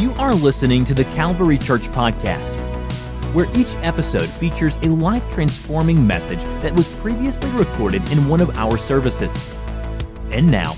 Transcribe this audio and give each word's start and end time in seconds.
You 0.00 0.12
are 0.12 0.34
listening 0.34 0.84
to 0.84 0.94
the 0.94 1.04
Calvary 1.04 1.58
Church 1.58 1.82
Podcast, 1.88 2.54
where 3.34 3.44
each 3.54 3.76
episode 3.82 4.30
features 4.30 4.76
a 4.76 4.86
life 4.86 5.30
transforming 5.30 6.06
message 6.06 6.42
that 6.62 6.74
was 6.74 6.88
previously 6.88 7.50
recorded 7.50 8.10
in 8.10 8.26
one 8.26 8.40
of 8.40 8.48
our 8.56 8.78
services. 8.78 9.36
And 10.30 10.50
now, 10.50 10.74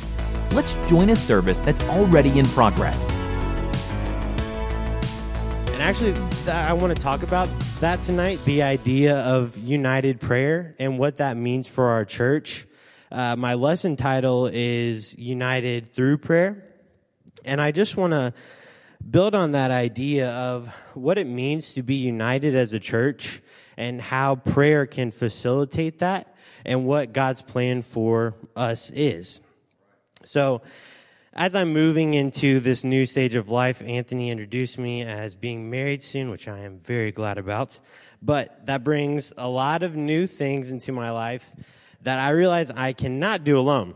let's 0.50 0.74
join 0.88 1.08
a 1.10 1.14
service 1.14 1.60
that's 1.60 1.80
already 1.82 2.36
in 2.36 2.46
progress. 2.46 3.08
And 5.68 5.80
actually, 5.80 6.14
I 6.50 6.72
want 6.72 6.92
to 6.92 7.00
talk 7.00 7.22
about 7.22 7.48
that 7.78 8.02
tonight 8.02 8.40
the 8.44 8.64
idea 8.64 9.18
of 9.20 9.56
united 9.56 10.18
prayer 10.18 10.74
and 10.80 10.98
what 10.98 11.18
that 11.18 11.36
means 11.36 11.68
for 11.68 11.90
our 11.90 12.04
church. 12.04 12.66
Uh, 13.12 13.36
my 13.36 13.54
lesson 13.54 13.94
title 13.94 14.48
is 14.52 15.16
United 15.16 15.92
Through 15.92 16.18
Prayer. 16.18 16.64
And 17.44 17.60
I 17.60 17.70
just 17.70 17.96
want 17.96 18.14
to 18.14 18.34
build 19.10 19.34
on 19.34 19.52
that 19.52 19.70
idea 19.70 20.30
of 20.30 20.68
what 20.94 21.18
it 21.18 21.26
means 21.26 21.74
to 21.74 21.82
be 21.82 21.96
united 21.96 22.54
as 22.54 22.72
a 22.72 22.80
church 22.80 23.42
and 23.76 24.00
how 24.00 24.36
prayer 24.36 24.86
can 24.86 25.10
facilitate 25.10 25.98
that 26.00 26.34
and 26.64 26.86
what 26.86 27.12
God's 27.12 27.42
plan 27.42 27.82
for 27.82 28.34
us 28.54 28.90
is. 28.90 29.40
So, 30.24 30.62
as 31.34 31.56
I'm 31.56 31.72
moving 31.72 32.12
into 32.12 32.60
this 32.60 32.84
new 32.84 33.06
stage 33.06 33.36
of 33.36 33.48
life, 33.48 33.80
Anthony 33.82 34.30
introduced 34.30 34.78
me 34.78 35.02
as 35.02 35.34
being 35.34 35.70
married 35.70 36.02
soon, 36.02 36.30
which 36.30 36.46
I 36.46 36.58
am 36.58 36.78
very 36.78 37.10
glad 37.10 37.38
about. 37.38 37.80
But 38.20 38.66
that 38.66 38.84
brings 38.84 39.32
a 39.38 39.48
lot 39.48 39.82
of 39.82 39.96
new 39.96 40.26
things 40.26 40.70
into 40.70 40.92
my 40.92 41.10
life 41.10 41.54
that 42.02 42.18
I 42.18 42.30
realize 42.30 42.70
I 42.70 42.92
cannot 42.92 43.44
do 43.44 43.58
alone. 43.58 43.94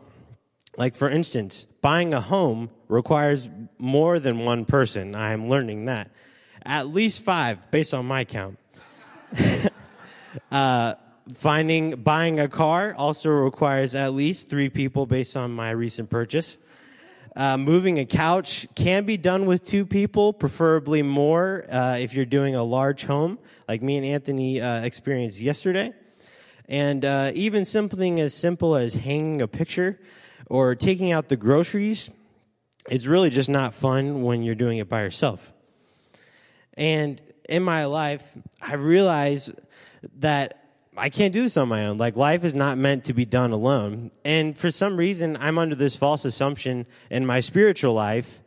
Like, 0.77 0.95
for 0.95 1.09
instance, 1.09 1.67
buying 1.81 2.13
a 2.13 2.21
home 2.21 2.71
requires 2.89 3.49
more 3.79 4.19
than 4.19 4.45
one 4.45 4.65
person. 4.65 5.17
I 5.17 5.33
am 5.33 5.49
learning 5.49 5.87
that. 5.87 6.11
At 6.63 6.89
least 6.89 7.23
five, 7.23 7.71
based 7.71 7.95
on 7.95 8.07
my 8.07 8.25
count. 8.25 8.59
uh, 10.53 10.95
finding, 11.33 11.97
buying 11.97 12.41
a 12.41 12.49
car 12.49 12.95
also 12.97 13.31
requires 13.31 13.95
at 13.95 14.13
least 14.13 14.51
three 14.51 14.69
people 14.69 15.07
based 15.07 15.37
on 15.37 15.53
my 15.53 15.71
recent 15.71 16.11
purchase. 16.11 16.59
Uh, 17.35 17.57
moving 17.57 17.99
a 17.99 18.05
couch 18.05 18.67
can 18.75 19.05
be 19.05 19.17
done 19.17 19.47
with 19.47 19.63
two 19.63 19.85
people, 19.85 20.33
preferably 20.33 21.03
more 21.03 21.67
uh, 21.71 21.97
if 21.99 22.15
you're 22.15 22.25
doing 22.25 22.55
a 22.55 22.65
large 22.65 23.05
home, 23.05 23.39
like 23.69 23.83
me 23.83 23.97
and 23.99 24.07
Anthony 24.07 24.61
uh, 24.61 24.83
experienced 24.83 25.39
yesterday. 25.39 25.93
And 26.69 27.05
uh, 27.05 27.33
even 27.35 27.65
something 27.65 28.21
as 28.21 28.35
simple 28.35 28.75
as 28.75 28.95
hanging 28.95 29.43
a 29.43 29.49
picture 29.49 29.99
or 30.47 30.75
taking 30.75 31.13
out 31.13 31.29
the 31.29 31.37
groceries 31.37 32.11
is 32.91 33.09
really 33.09 33.31
just 33.31 33.49
not 33.49 33.75
fun 33.75 34.23
when 34.23 34.43
you're 34.43 34.55
doing 34.55 34.79
it 34.79 34.89
by 34.89 35.03
yourself. 35.03 35.53
And 36.75 37.21
in 37.49 37.63
my 37.63 37.87
life, 37.87 38.37
I 38.61 38.75
realized 38.75 39.53
that 40.19 40.63
I 40.97 41.11
can't 41.11 41.33
do 41.33 41.43
this 41.43 41.57
on 41.57 41.69
my 41.69 41.87
own. 41.87 41.99
Like, 41.99 42.17
life 42.17 42.45
is 42.45 42.55
not 42.55 42.79
meant 42.79 43.05
to 43.05 43.13
be 43.13 43.25
done 43.25 43.53
alone. 43.53 44.11
And 44.25 44.57
for 44.57 44.71
some 44.71 44.97
reason, 44.97 45.37
I'm 45.41 45.59
under 45.59 45.75
this 45.75 45.97
false 45.97 46.25
assumption 46.25 46.87
in 47.11 47.27
my 47.27 47.41
spiritual 47.41 47.93
life. 47.93 48.43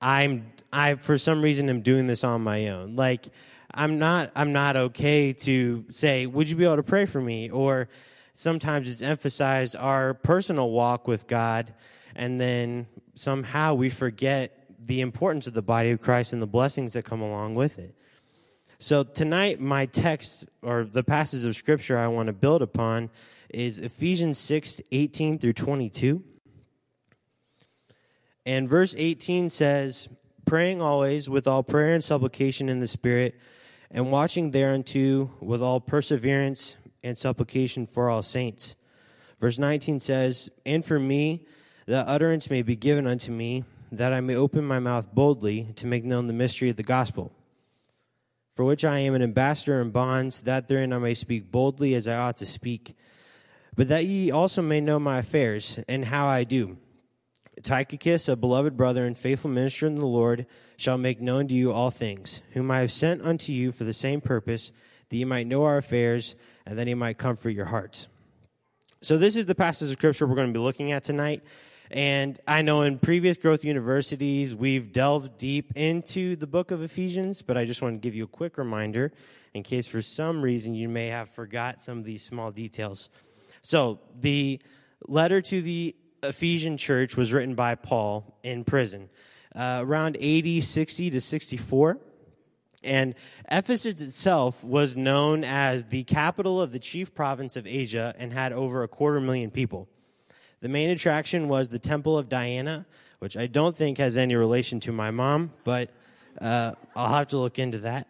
I'm, 0.00 0.50
I, 0.72 0.96
for 0.96 1.16
some 1.16 1.42
reason, 1.42 1.68
am 1.68 1.82
doing 1.82 2.06
this 2.06 2.24
on 2.24 2.42
my 2.42 2.68
own. 2.68 2.94
Like, 2.94 3.26
I'm 3.72 3.98
not, 3.98 4.32
I'm 4.34 4.52
not 4.52 4.76
okay 4.76 5.32
to 5.32 5.84
say, 5.90 6.26
would 6.26 6.48
you 6.48 6.56
be 6.56 6.64
able 6.64 6.76
to 6.76 6.82
pray 6.82 7.04
for 7.04 7.20
me? 7.20 7.50
Or 7.50 7.88
sometimes 8.36 8.90
it's 8.90 9.02
emphasized 9.02 9.74
our 9.76 10.12
personal 10.12 10.70
walk 10.70 11.08
with 11.08 11.26
God, 11.26 11.72
and 12.14 12.38
then 12.38 12.86
somehow 13.14 13.74
we 13.74 13.88
forget 13.88 14.66
the 14.78 15.00
importance 15.00 15.46
of 15.46 15.54
the 15.54 15.62
body 15.62 15.90
of 15.90 16.00
Christ 16.00 16.32
and 16.32 16.42
the 16.42 16.46
blessings 16.46 16.92
that 16.92 17.04
come 17.04 17.22
along 17.22 17.54
with 17.54 17.78
it. 17.78 17.94
So 18.78 19.02
tonight, 19.04 19.58
my 19.58 19.86
text 19.86 20.48
or 20.60 20.84
the 20.84 21.02
passage 21.02 21.46
of 21.46 21.56
scripture 21.56 21.96
I 21.96 22.08
want 22.08 22.26
to 22.26 22.34
build 22.34 22.60
upon 22.60 23.08
is 23.48 23.78
Ephesians 23.78 24.38
6 24.38 24.82
18 24.92 25.38
through 25.38 25.54
22. 25.54 26.22
And 28.44 28.68
verse 28.68 28.94
18 28.96 29.48
says, 29.48 30.08
Praying 30.44 30.82
always 30.82 31.28
with 31.28 31.48
all 31.48 31.62
prayer 31.62 31.94
and 31.94 32.04
supplication 32.04 32.68
in 32.68 32.80
the 32.80 32.86
Spirit, 32.86 33.34
and 33.90 34.12
watching 34.12 34.50
thereunto 34.50 35.30
with 35.40 35.62
all 35.62 35.80
perseverance 35.80 36.76
and 37.06 37.16
supplication 37.16 37.86
for 37.86 38.10
all 38.10 38.22
saints. 38.22 38.76
Verse 39.40 39.58
19 39.58 40.00
says, 40.00 40.50
And 40.64 40.84
for 40.84 40.98
me, 40.98 41.46
that 41.86 42.08
utterance 42.08 42.50
may 42.50 42.62
be 42.62 42.76
given 42.76 43.06
unto 43.06 43.30
me, 43.30 43.64
that 43.92 44.12
I 44.12 44.20
may 44.20 44.34
open 44.34 44.64
my 44.64 44.80
mouth 44.80 45.14
boldly 45.14 45.72
to 45.76 45.86
make 45.86 46.04
known 46.04 46.26
the 46.26 46.32
mystery 46.32 46.68
of 46.68 46.76
the 46.76 46.82
gospel, 46.82 47.32
for 48.54 48.64
which 48.64 48.84
I 48.84 48.98
am 49.00 49.14
an 49.14 49.22
ambassador 49.22 49.80
in 49.80 49.90
bonds, 49.90 50.42
that 50.42 50.68
therein 50.68 50.92
I 50.92 50.98
may 50.98 51.14
speak 51.14 51.50
boldly 51.50 51.94
as 51.94 52.08
I 52.08 52.16
ought 52.16 52.38
to 52.38 52.46
speak, 52.46 52.96
but 53.76 53.88
that 53.88 54.06
ye 54.06 54.30
also 54.30 54.62
may 54.62 54.80
know 54.80 54.98
my 54.98 55.18
affairs, 55.18 55.78
and 55.88 56.06
how 56.06 56.26
I 56.26 56.44
do. 56.44 56.78
Tychicus, 57.62 58.28
a 58.28 58.36
beloved 58.36 58.76
brother 58.76 59.06
and 59.06 59.16
faithful 59.16 59.50
minister 59.50 59.86
in 59.86 59.94
the 59.94 60.06
Lord, 60.06 60.46
shall 60.76 60.98
make 60.98 61.20
known 61.20 61.48
to 61.48 61.54
you 61.54 61.72
all 61.72 61.90
things, 61.90 62.42
whom 62.52 62.70
I 62.70 62.80
have 62.80 62.92
sent 62.92 63.22
unto 63.22 63.52
you 63.52 63.72
for 63.72 63.84
the 63.84 63.94
same 63.94 64.20
purpose, 64.20 64.72
that 65.08 65.16
you 65.16 65.26
might 65.26 65.46
know 65.46 65.64
our 65.64 65.78
affairs, 65.78 66.36
and 66.64 66.78
that 66.78 66.86
he 66.86 66.94
might 66.94 67.18
comfort 67.18 67.50
your 67.50 67.66
hearts. 67.66 68.08
So, 69.02 69.18
this 69.18 69.36
is 69.36 69.46
the 69.46 69.54
passage 69.54 69.90
of 69.90 69.94
scripture 69.94 70.26
we're 70.26 70.34
going 70.34 70.48
to 70.48 70.52
be 70.52 70.62
looking 70.62 70.92
at 70.92 71.04
tonight. 71.04 71.42
And 71.90 72.38
I 72.48 72.62
know 72.62 72.82
in 72.82 72.98
previous 72.98 73.38
growth 73.38 73.64
universities, 73.64 74.54
we've 74.54 74.90
delved 74.90 75.38
deep 75.38 75.72
into 75.76 76.34
the 76.34 76.46
book 76.48 76.72
of 76.72 76.82
Ephesians, 76.82 77.42
but 77.42 77.56
I 77.56 77.64
just 77.64 77.80
want 77.80 77.94
to 77.94 77.98
give 78.00 78.14
you 78.14 78.24
a 78.24 78.28
quick 78.28 78.58
reminder 78.58 79.12
in 79.54 79.62
case 79.62 79.86
for 79.86 80.02
some 80.02 80.42
reason 80.42 80.74
you 80.74 80.88
may 80.88 81.06
have 81.06 81.30
forgot 81.30 81.80
some 81.80 81.98
of 81.98 82.04
these 82.04 82.24
small 82.24 82.50
details. 82.50 83.08
So, 83.62 84.00
the 84.18 84.60
letter 85.06 85.40
to 85.40 85.62
the 85.62 85.94
Ephesian 86.22 86.76
church 86.76 87.16
was 87.16 87.32
written 87.32 87.54
by 87.54 87.74
Paul 87.74 88.38
in 88.42 88.64
prison 88.64 89.08
uh, 89.54 89.82
around 89.84 90.16
AD 90.16 90.64
60 90.64 91.10
to 91.10 91.20
64. 91.20 91.98
And 92.86 93.14
Ephesus 93.50 94.00
itself 94.00 94.62
was 94.62 94.96
known 94.96 95.44
as 95.44 95.84
the 95.84 96.04
capital 96.04 96.60
of 96.60 96.72
the 96.72 96.78
chief 96.78 97.14
province 97.14 97.56
of 97.56 97.66
Asia 97.66 98.14
and 98.18 98.32
had 98.32 98.52
over 98.52 98.82
a 98.82 98.88
quarter 98.88 99.20
million 99.20 99.50
people. 99.50 99.88
The 100.60 100.68
main 100.68 100.88
attraction 100.90 101.48
was 101.48 101.68
the 101.68 101.78
Temple 101.78 102.16
of 102.16 102.28
Diana, 102.28 102.86
which 103.18 103.36
I 103.36 103.46
don't 103.46 103.76
think 103.76 103.98
has 103.98 104.16
any 104.16 104.36
relation 104.36 104.80
to 104.80 104.92
my 104.92 105.10
mom, 105.10 105.52
but 105.64 105.90
uh, 106.40 106.72
I'll 106.94 107.14
have 107.14 107.28
to 107.28 107.38
look 107.38 107.58
into 107.58 107.78
that. 107.78 108.08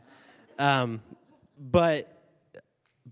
Um, 0.58 1.00
but 1.58 2.12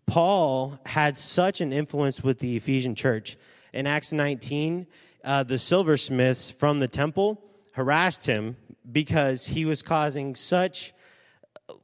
Paul 0.06 0.78
had 0.84 1.16
such 1.16 1.60
an 1.60 1.72
influence 1.72 2.22
with 2.22 2.38
the 2.38 2.56
Ephesian 2.56 2.94
church. 2.94 3.36
In 3.72 3.86
Acts 3.86 4.12
19, 4.12 4.86
uh, 5.24 5.42
the 5.44 5.58
silversmiths 5.58 6.50
from 6.50 6.80
the 6.80 6.88
temple 6.88 7.42
harassed 7.72 8.26
him 8.26 8.56
because 8.90 9.46
he 9.46 9.64
was 9.64 9.82
causing 9.82 10.34
such 10.34 10.92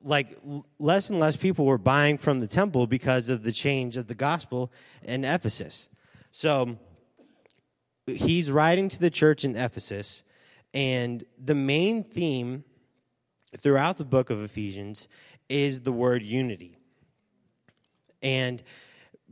like 0.03 0.39
less 0.79 1.11
and 1.11 1.19
less 1.19 1.37
people 1.37 1.65
were 1.65 1.79
buying 1.79 2.19
from 2.19 2.41
the 2.41 2.47
temple 2.47 2.87
because 2.87 3.29
of 3.29 3.43
the 3.43 3.53
change 3.53 3.97
of 3.97 4.07
the 4.07 4.15
gospel 4.15 4.73
in 5.03 5.25
Ephesus. 5.25 5.89
So 6.31 6.79
he's 8.07 8.51
writing 8.51 8.89
to 8.91 9.01
the 9.01 9.11
church 9.11 9.45
in 9.45 9.57
Ephesus, 9.57 10.23
and 10.75 11.25
the 11.39 11.55
main 11.55 12.05
theme 12.05 12.65
throughout 13.57 13.99
the 13.99 14.05
book 14.05 14.31
of 14.31 14.43
Ephesians 14.43 15.09
is 15.49 15.83
the 15.83 15.93
word 15.93 16.23
unity. 16.23 16.77
And 18.23 18.63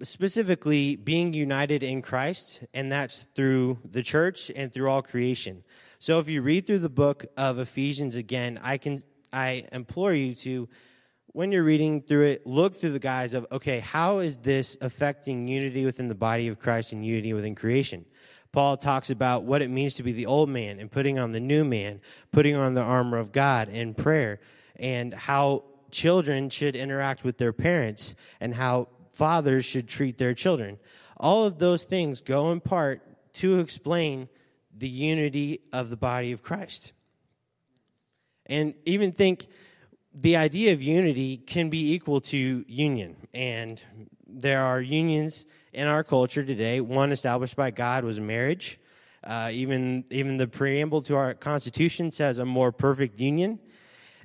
specifically 0.03 0.97
being 0.97 1.35
united 1.35 1.83
in 1.83 2.03
Christ, 2.03 2.65
and 2.73 2.91
that's 2.91 3.27
through 3.35 3.79
the 3.85 4.03
church 4.03 4.51
and 4.55 4.73
through 4.73 4.89
all 4.89 5.03
creation. 5.03 5.65
So 5.99 6.19
if 6.19 6.29
you 6.29 6.43
read 6.43 6.67
through 6.67 6.79
the 6.79 6.89
book 6.89 7.27
of 7.37 7.59
Ephesians 7.59 8.17
again, 8.17 8.59
I 8.63 8.79
can 8.79 9.01
I 9.33 9.65
implore 9.73 10.13
you 10.13 10.35
to 10.35 10.69
when 11.33 11.53
you're 11.53 11.63
reading 11.63 12.01
through 12.03 12.25
it, 12.25 12.47
look 12.47 12.75
through 12.75 12.93
the 12.93 12.99
guise 12.99 13.35
of 13.35 13.47
okay, 13.53 13.81
how 13.81 14.19
is 14.19 14.39
this 14.39 14.77
affecting 14.81 15.47
unity 15.47 15.85
within 15.85 16.09
the 16.09 16.15
body 16.15 16.49
of 16.49 16.59
Christ 16.59 16.93
and 16.93 17.05
unity 17.05 17.33
within 17.33 17.55
creation? 17.55 18.05
Paul 18.51 18.77
talks 18.77 19.11
about 19.11 19.45
what 19.45 19.63
it 19.63 19.71
means 19.71 19.95
to 19.95 20.03
be 20.03 20.13
the 20.13 20.27
old 20.27 20.49
man 20.49 20.81
and 20.81 20.91
putting 20.91 21.19
on 21.19 21.33
the 21.33 21.41
new 21.41 21.65
man, 21.65 22.01
putting 22.33 22.57
on 22.57 22.75
the 22.75 22.83
armor 22.83 23.19
of 23.19 23.31
God 23.31 23.69
and 23.69 23.97
prayer, 23.97 24.41
and 24.77 25.13
how 25.13 25.65
children 25.91 26.51
should 26.51 26.75
interact 26.75 27.25
with 27.25 27.39
their 27.39 27.53
parents 27.53 28.15
and 28.41 28.55
how 28.55 28.89
fathers 29.13 29.65
should 29.65 29.87
treat 29.89 30.19
their 30.19 30.35
children. 30.35 30.79
All 31.19 31.45
of 31.45 31.59
those 31.59 31.85
things 31.85 32.23
go 32.23 32.51
in 32.53 32.61
part 32.61 33.03
to 33.35 33.59
explain 33.59 34.29
the 34.77 34.89
unity 34.89 35.61
of 35.73 35.91
the 35.91 35.97
body 35.97 36.33
of 36.33 36.43
Christ. 36.43 36.93
And 38.49 38.75
even 38.85 39.13
think 39.13 39.47
the 40.15 40.37
idea 40.37 40.73
of 40.73 40.83
unity 40.83 41.37
can 41.37 41.69
be 41.69 41.93
equal 41.93 42.21
to 42.23 42.65
union. 42.67 43.17
And 43.35 43.83
there 44.27 44.63
are 44.63 44.81
unions 44.81 45.47
in 45.73 45.87
our 45.87 46.03
culture 46.03 46.45
today. 46.45 46.81
One 46.81 47.13
established 47.13 47.57
by 47.57 47.71
God 47.71 48.05
was 48.05 48.21
marriage. 48.21 48.79
Uh, 49.25 49.51
even 49.53 50.05
even 50.11 50.37
the 50.37 50.47
preamble 50.47 51.03
to 51.03 51.17
our 51.17 51.35
Constitution 51.35 52.11
says 52.11 52.39
a 52.39 52.45
more 52.45 52.71
perfect 52.71 53.21
union, 53.21 53.59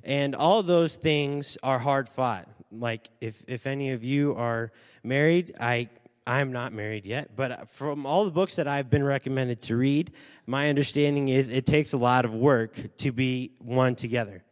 and 0.04 0.36
all 0.36 0.62
those 0.62 0.94
things 0.94 1.58
are 1.64 1.80
hard 1.80 2.08
fought. 2.08 2.48
Like 2.70 3.10
if 3.20 3.44
if 3.48 3.66
any 3.66 3.90
of 3.90 4.04
you 4.04 4.34
are 4.36 4.70
married, 5.02 5.54
I 5.60 5.88
I'm 6.26 6.52
not 6.52 6.72
married 6.72 7.04
yet, 7.04 7.36
but 7.36 7.52
uh, 7.52 7.64
from 7.66 8.06
all 8.06 8.24
the 8.24 8.30
books 8.30 8.56
that 8.56 8.66
I've 8.66 8.88
been 8.88 9.04
recommended 9.04 9.60
to 9.62 9.76
read, 9.76 10.12
my 10.46 10.70
understanding 10.70 11.28
is 11.28 11.48
it 11.48 11.66
takes 11.66 11.92
a 11.92 11.98
lot 11.98 12.24
of 12.24 12.34
work 12.34 12.96
to 12.98 13.12
be 13.12 13.52
one 13.58 13.94
together. 13.94 14.42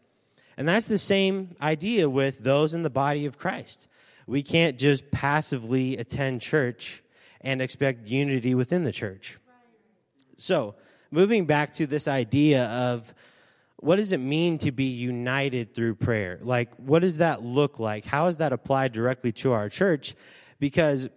And 0.56 0.68
that's 0.68 0.86
the 0.86 0.98
same 0.98 1.56
idea 1.62 2.10
with 2.10 2.40
those 2.40 2.74
in 2.74 2.82
the 2.82 2.90
body 2.90 3.24
of 3.24 3.38
Christ. 3.38 3.88
We 4.26 4.42
can't 4.42 4.78
just 4.78 5.10
passively 5.10 5.96
attend 5.96 6.42
church 6.42 7.02
and 7.40 7.62
expect 7.62 8.06
unity 8.06 8.54
within 8.54 8.84
the 8.84 8.92
church. 8.92 9.38
So, 10.36 10.74
moving 11.10 11.46
back 11.46 11.72
to 11.74 11.86
this 11.86 12.06
idea 12.06 12.66
of 12.66 13.14
what 13.76 13.96
does 13.96 14.12
it 14.12 14.18
mean 14.18 14.58
to 14.58 14.70
be 14.70 14.84
united 14.84 15.74
through 15.74 15.96
prayer? 15.96 16.38
Like, 16.42 16.74
what 16.76 17.00
does 17.00 17.16
that 17.18 17.42
look 17.42 17.78
like? 17.78 18.04
How 18.04 18.26
is 18.26 18.36
that 18.36 18.52
applied 18.52 18.92
directly 18.92 19.32
to 19.32 19.52
our 19.52 19.68
church? 19.68 20.14
Because 20.60 21.08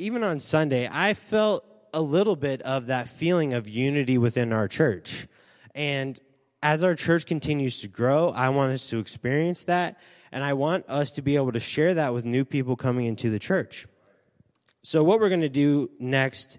even 0.00 0.24
on 0.24 0.40
Sunday, 0.40 0.88
I 0.90 1.14
felt 1.14 1.64
a 1.92 2.00
little 2.00 2.36
bit 2.36 2.62
of 2.62 2.86
that 2.86 3.08
feeling 3.08 3.52
of 3.52 3.68
unity 3.68 4.18
within 4.18 4.52
our 4.52 4.66
church. 4.66 5.26
And 5.74 6.18
as 6.62 6.82
our 6.82 6.94
church 6.94 7.26
continues 7.26 7.80
to 7.82 7.88
grow, 7.88 8.30
I 8.30 8.48
want 8.48 8.72
us 8.72 8.88
to 8.90 8.98
experience 8.98 9.64
that. 9.64 10.00
And 10.32 10.42
I 10.42 10.54
want 10.54 10.88
us 10.88 11.12
to 11.12 11.22
be 11.22 11.36
able 11.36 11.52
to 11.52 11.60
share 11.60 11.94
that 11.94 12.14
with 12.14 12.24
new 12.24 12.44
people 12.44 12.76
coming 12.76 13.06
into 13.06 13.30
the 13.30 13.38
church. 13.38 13.86
So, 14.82 15.04
what 15.04 15.20
we're 15.20 15.28
going 15.28 15.40
to 15.42 15.48
do 15.48 15.90
next 15.98 16.58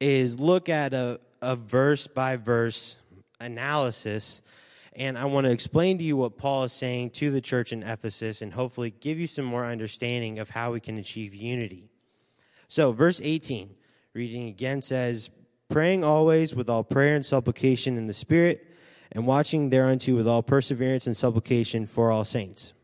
is 0.00 0.40
look 0.40 0.68
at 0.68 0.94
a, 0.94 1.20
a 1.42 1.54
verse 1.56 2.06
by 2.06 2.36
verse 2.36 2.96
analysis. 3.38 4.42
And 4.94 5.18
I 5.18 5.26
want 5.26 5.46
to 5.46 5.52
explain 5.52 5.98
to 5.98 6.04
you 6.04 6.16
what 6.16 6.38
Paul 6.38 6.64
is 6.64 6.72
saying 6.72 7.10
to 7.10 7.30
the 7.30 7.42
church 7.42 7.72
in 7.72 7.82
Ephesus 7.82 8.40
and 8.40 8.52
hopefully 8.52 8.94
give 8.98 9.18
you 9.18 9.26
some 9.26 9.44
more 9.44 9.66
understanding 9.66 10.38
of 10.38 10.48
how 10.48 10.72
we 10.72 10.80
can 10.80 10.96
achieve 10.96 11.34
unity. 11.34 11.85
So, 12.68 12.92
verse 12.92 13.20
18, 13.22 13.74
reading 14.14 14.48
again 14.48 14.82
says, 14.82 15.30
Praying 15.68 16.04
always 16.04 16.54
with 16.54 16.70
all 16.70 16.84
prayer 16.84 17.16
and 17.16 17.26
supplication 17.26 17.96
in 17.96 18.06
the 18.06 18.14
Spirit, 18.14 18.66
and 19.12 19.26
watching 19.26 19.70
thereunto 19.70 20.14
with 20.14 20.28
all 20.28 20.42
perseverance 20.42 21.06
and 21.06 21.16
supplication 21.16 21.86
for 21.86 22.10
all 22.10 22.24
saints. 22.24 22.74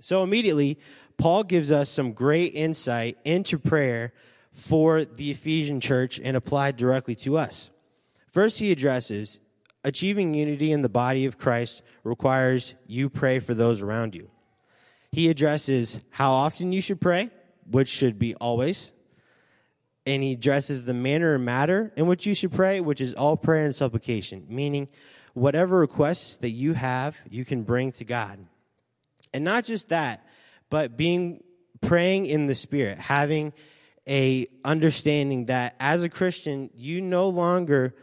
So, 0.00 0.22
immediately, 0.22 0.78
Paul 1.16 1.44
gives 1.44 1.70
us 1.72 1.88
some 1.88 2.12
great 2.12 2.54
insight 2.54 3.18
into 3.24 3.58
prayer 3.58 4.12
for 4.52 5.04
the 5.04 5.30
Ephesian 5.30 5.80
church 5.80 6.20
and 6.22 6.36
applied 6.36 6.76
directly 6.76 7.14
to 7.16 7.36
us. 7.36 7.70
First, 8.32 8.58
he 8.58 8.70
addresses 8.72 9.40
achieving 9.84 10.34
unity 10.34 10.72
in 10.72 10.82
the 10.82 10.88
body 10.88 11.24
of 11.24 11.38
Christ 11.38 11.82
requires 12.04 12.74
you 12.86 13.08
pray 13.08 13.38
for 13.38 13.54
those 13.54 13.82
around 13.82 14.14
you. 14.14 14.30
He 15.12 15.28
addresses 15.28 16.00
how 16.10 16.32
often 16.32 16.72
you 16.72 16.80
should 16.80 17.00
pray, 17.00 17.30
which 17.70 17.88
should 17.88 18.18
be 18.18 18.34
always. 18.36 18.92
And 20.06 20.22
he 20.22 20.32
addresses 20.32 20.84
the 20.84 20.94
manner 20.94 21.34
and 21.34 21.44
matter 21.44 21.92
in 21.96 22.06
which 22.06 22.26
you 22.26 22.34
should 22.34 22.52
pray, 22.52 22.80
which 22.80 23.00
is 23.00 23.12
all 23.14 23.36
prayer 23.36 23.64
and 23.64 23.74
supplication, 23.74 24.46
meaning 24.48 24.88
whatever 25.34 25.78
requests 25.78 26.36
that 26.38 26.50
you 26.50 26.72
have, 26.72 27.18
you 27.28 27.44
can 27.44 27.62
bring 27.62 27.92
to 27.92 28.04
God. 28.04 28.38
And 29.34 29.44
not 29.44 29.64
just 29.64 29.90
that, 29.90 30.26
but 30.70 30.96
being 30.96 31.42
praying 31.80 32.26
in 32.26 32.46
the 32.46 32.54
spirit, 32.54 32.98
having 32.98 33.52
a 34.08 34.46
understanding 34.64 35.46
that 35.46 35.76
as 35.78 36.02
a 36.02 36.08
Christian, 36.08 36.70
you 36.74 37.00
no 37.00 37.28
longer 37.28 37.94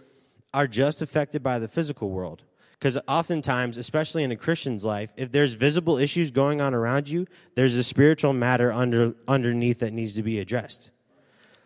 are 0.53 0.67
just 0.67 1.01
affected 1.01 1.41
by 1.41 1.59
the 1.59 1.67
physical 1.67 2.09
world. 2.09 2.43
Because 2.79 2.97
oftentimes, 3.07 3.77
especially 3.77 4.23
in 4.23 4.31
a 4.31 4.35
Christian's 4.35 4.83
life, 4.83 5.13
if 5.17 5.31
there's 5.31 5.53
visible 5.53 5.97
issues 5.97 6.31
going 6.31 6.61
on 6.61 6.73
around 6.73 7.07
you, 7.07 7.25
there's 7.55 7.75
a 7.75 7.83
spiritual 7.83 8.33
matter 8.33 8.71
under, 8.71 9.13
underneath 9.27 9.79
that 9.79 9.93
needs 9.93 10.15
to 10.15 10.23
be 10.23 10.39
addressed. 10.39 10.91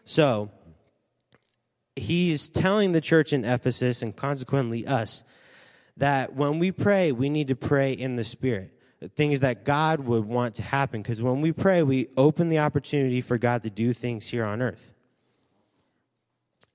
So, 0.06 0.52
he's 1.96 2.48
telling 2.48 2.92
the 2.92 3.02
church 3.02 3.34
in 3.34 3.44
Ephesus 3.44 4.02
and 4.02 4.16
consequently 4.16 4.88
us 4.88 5.24
that 5.98 6.36
when 6.36 6.60
we 6.60 6.72
pray, 6.72 7.12
we 7.12 7.30
need 7.30 7.50
to 7.50 7.56
pray 7.56 7.92
in 7.92 8.16
the 8.16 8.24
Spirit 8.24 8.74
things 9.08 9.40
that 9.40 9.64
God 9.64 10.02
would 10.02 10.26
want 10.26 10.56
to 10.56 10.64
happen. 10.64 11.02
Because 11.02 11.22
when 11.22 11.42
we 11.42 11.52
pray, 11.52 11.84
we 11.84 12.10
open 12.18 12.50
the 12.50 12.60
opportunity 12.60 13.22
for 13.22 13.38
God 13.38 13.64
to 13.64 13.70
do 13.70 13.94
things 13.94 14.28
here 14.28 14.44
on 14.44 14.62
earth. 14.62 14.94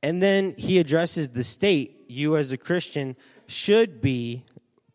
And 0.02 0.22
then 0.22 0.54
he 0.56 0.78
addresses 0.78 1.30
the 1.30 1.44
state 1.44 1.94
you 2.10 2.36
as 2.36 2.52
a 2.52 2.56
Christian 2.56 3.16
should 3.46 4.00
be 4.00 4.44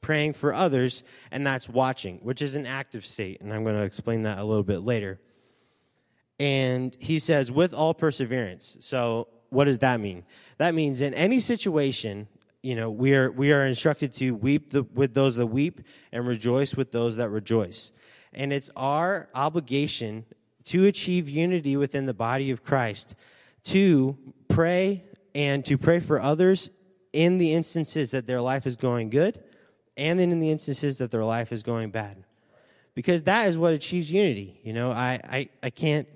praying 0.01 0.33
for 0.33 0.53
others, 0.53 1.03
and 1.31 1.45
that's 1.45 1.67
watching, 1.67 2.17
which 2.19 2.41
is 2.41 2.56
an 2.56 2.65
active 2.65 3.06
state. 3.06 3.41
And 3.41 3.53
I'm 3.53 3.63
going 3.63 3.75
to 3.75 3.83
explain 3.83 4.23
that 4.23 4.38
a 4.38 4.44
little 4.44 4.63
bit 4.63 4.79
later. 4.79 5.19
And 6.39 6.95
he 7.00 7.19
says, 7.19 7.51
with 7.51 7.73
all 7.73 7.94
perseverance. 7.94 8.77
So, 8.79 9.27
what 9.50 9.65
does 9.65 9.79
that 9.79 10.00
mean? 10.00 10.23
That 10.57 10.75
means 10.75 11.01
in 11.01 11.13
any 11.13 11.39
situation, 11.39 12.27
you 12.61 12.75
know, 12.75 12.89
we 12.91 13.15
are, 13.15 13.31
we 13.31 13.51
are 13.51 13.65
instructed 13.65 14.13
to 14.13 14.31
weep 14.31 14.71
the, 14.71 14.83
with 14.83 15.13
those 15.13 15.35
that 15.38 15.47
weep 15.47 15.81
and 16.11 16.27
rejoice 16.27 16.75
with 16.75 16.91
those 16.91 17.15
that 17.17 17.29
rejoice. 17.29 17.91
And 18.33 18.53
it's 18.53 18.69
our 18.75 19.27
obligation 19.33 20.25
to 20.65 20.85
achieve 20.85 21.27
unity 21.27 21.77
within 21.77 22.06
the 22.06 22.13
body 22.13 22.51
of 22.51 22.63
Christ, 22.63 23.15
to 23.65 24.17
pray 24.47 25.03
and 25.33 25.65
to 25.65 25.77
pray 25.77 26.00
for 26.00 26.21
others 26.21 26.69
in 27.13 27.38
the 27.38 27.53
instances 27.53 28.11
that 28.11 28.27
their 28.27 28.41
life 28.41 28.67
is 28.67 28.75
going 28.75 29.09
good 29.09 29.41
and 29.97 30.19
then 30.19 30.31
in 30.31 30.39
the 30.39 30.51
instances 30.51 30.97
that 31.00 31.11
their 31.11 31.25
life 31.25 31.51
is 31.51 31.63
going 31.63 31.91
bad. 31.91 32.23
Because 32.95 33.23
that 33.23 33.47
is 33.47 33.57
what 33.57 33.73
achieves 33.73 34.11
unity. 34.11 34.59
You 34.63 34.73
know, 34.73 34.91
I, 34.91 35.19
I, 35.23 35.50
I 35.63 35.69
can't 35.69 36.07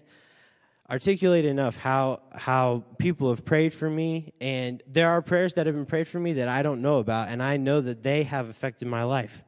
articulate 0.89 1.45
enough 1.45 1.77
how 1.77 2.21
how 2.33 2.83
people 2.97 3.29
have 3.29 3.45
prayed 3.45 3.73
for 3.73 3.89
me 3.89 4.33
and 4.41 4.83
there 4.85 5.09
are 5.09 5.21
prayers 5.21 5.53
that 5.53 5.65
have 5.65 5.73
been 5.73 5.85
prayed 5.85 6.07
for 6.07 6.19
me 6.19 6.33
that 6.33 6.49
I 6.49 6.61
don't 6.61 6.81
know 6.81 6.97
about 6.99 7.29
and 7.29 7.41
I 7.41 7.57
know 7.57 7.79
that 7.79 8.03
they 8.03 8.23
have 8.23 8.49
affected 8.49 8.87
my 8.87 9.03
life. 9.03 9.43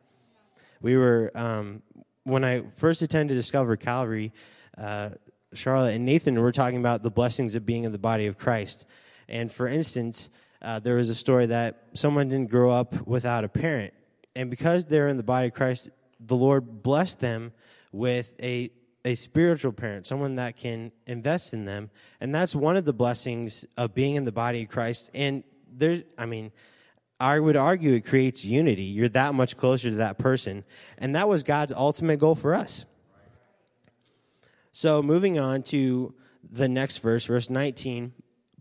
We 0.81 0.95
were 0.97 1.31
um, 1.35 1.83
when 2.23 2.43
I 2.43 2.61
first 2.73 3.01
attended 3.01 3.35
Discover 3.35 3.77
Calvary, 3.77 4.31
uh, 4.77 5.09
Charlotte 5.53 5.93
and 5.93 6.05
Nathan 6.05 6.39
were 6.39 6.51
talking 6.51 6.79
about 6.79 7.03
the 7.03 7.11
blessings 7.11 7.55
of 7.55 7.65
being 7.65 7.83
in 7.83 7.91
the 7.91 7.99
body 7.99 8.27
of 8.27 8.37
Christ. 8.37 8.85
And 9.27 9.51
for 9.51 9.67
instance, 9.67 10.29
uh, 10.61 10.79
there 10.79 10.95
was 10.95 11.09
a 11.09 11.15
story 11.15 11.47
that 11.47 11.83
someone 11.93 12.29
didn't 12.29 12.49
grow 12.49 12.71
up 12.71 13.05
without 13.07 13.43
a 13.43 13.49
parent, 13.49 13.93
and 14.35 14.49
because 14.49 14.85
they're 14.85 15.07
in 15.07 15.17
the 15.17 15.23
body 15.23 15.47
of 15.47 15.53
Christ, 15.53 15.89
the 16.19 16.35
Lord 16.35 16.83
blessed 16.83 17.19
them 17.19 17.53
with 17.91 18.33
a 18.41 18.71
a 19.05 19.13
spiritual 19.13 19.71
parent, 19.71 20.07
someone 20.07 20.35
that 20.35 20.57
can 20.57 20.91
invest 21.05 21.53
in 21.53 21.65
them. 21.65 21.91
And 22.19 22.33
that's 22.33 22.55
one 22.55 22.75
of 22.75 22.85
the 22.85 22.91
blessings 22.91 23.63
of 23.77 23.93
being 23.93 24.15
in 24.15 24.25
the 24.25 24.31
body 24.31 24.63
of 24.63 24.69
Christ. 24.69 25.11
And 25.13 25.43
there's, 25.71 26.01
I 26.17 26.25
mean, 26.25 26.51
I 27.19 27.39
would 27.39 27.55
argue 27.55 27.93
it 27.93 28.05
creates 28.05 28.43
unity. 28.43 28.83
You're 28.83 29.09
that 29.09 29.35
much 29.35 29.55
closer 29.55 29.91
to 29.91 29.95
that 29.97 30.17
person. 30.17 30.65
And 30.97 31.15
that 31.15 31.29
was 31.29 31.43
God's 31.43 31.71
ultimate 31.71 32.19
goal 32.19 32.33
for 32.33 32.55
us. 32.55 32.85
So 34.71 35.01
moving 35.03 35.39
on 35.39 35.61
to 35.63 36.13
the 36.51 36.67
next 36.67 36.97
verse, 36.97 37.25
verse 37.25 37.49
19, 37.49 38.11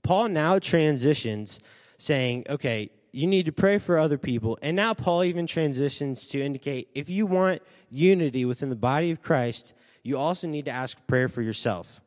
Paul 0.03 0.29
now 0.29 0.59
transitions 0.59 1.59
saying, 2.05 2.47
okay, 2.49 2.91
you 3.13 3.27
need 3.27 3.47
to 3.47 3.53
pray 3.53 3.79
for 3.79 3.97
other 3.97 4.19
people. 4.19 4.59
And 4.61 4.77
now 4.77 4.93
Paul 4.93 5.25
even 5.25 5.47
transitions 5.47 6.27
to 6.29 6.41
indicate 6.41 6.89
if 6.95 7.09
you 7.09 7.27
want 7.27 7.63
unity 7.91 8.45
within 8.45 8.71
the 8.71 8.77
body 8.77 9.11
of 9.11 9.23
Christ, 9.23 9.75
you 10.03 10.19
also 10.19 10.49
need 10.49 10.65
to 10.67 10.71
ask 10.71 10.99
prayer 11.07 11.29
for 11.29 11.41
yourself. 11.41 12.01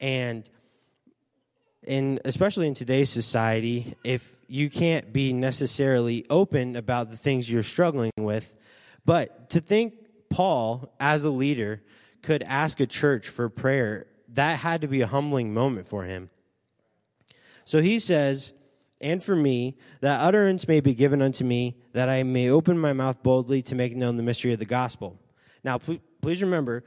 And 0.00 0.48
in 1.84 2.18
especially 2.24 2.66
in 2.66 2.74
today's 2.74 3.10
society, 3.10 3.94
if 4.02 4.36
you 4.48 4.70
can't 4.70 5.12
be 5.12 5.32
necessarily 5.32 6.24
open 6.30 6.76
about 6.76 7.10
the 7.10 7.16
things 7.16 7.50
you're 7.50 7.62
struggling 7.62 8.10
with, 8.18 8.56
but 9.04 9.50
to 9.50 9.60
think 9.60 9.94
Paul 10.30 10.92
as 10.98 11.24
a 11.24 11.30
leader 11.30 11.82
could 12.22 12.42
ask 12.42 12.80
a 12.80 12.86
church 12.86 13.28
for 13.28 13.48
prayer, 13.48 14.06
that 14.30 14.58
had 14.58 14.80
to 14.80 14.88
be 14.88 15.02
a 15.02 15.06
humbling 15.06 15.54
moment 15.54 15.86
for 15.86 16.04
him. 16.04 16.30
So 17.64 17.80
he 17.80 17.98
says, 17.98 18.52
and 19.04 19.22
for 19.22 19.36
me, 19.36 19.76
that 20.00 20.20
utterance 20.20 20.66
may 20.66 20.80
be 20.80 20.94
given 20.94 21.22
unto 21.22 21.44
me, 21.44 21.76
that 21.92 22.08
I 22.08 22.22
may 22.22 22.48
open 22.48 22.78
my 22.78 22.94
mouth 22.94 23.22
boldly 23.22 23.62
to 23.62 23.74
make 23.74 23.94
known 23.94 24.16
the 24.16 24.22
mystery 24.22 24.52
of 24.52 24.58
the 24.58 24.64
gospel. 24.64 25.20
Now, 25.62 25.78
please 25.78 26.42
remember, 26.42 26.84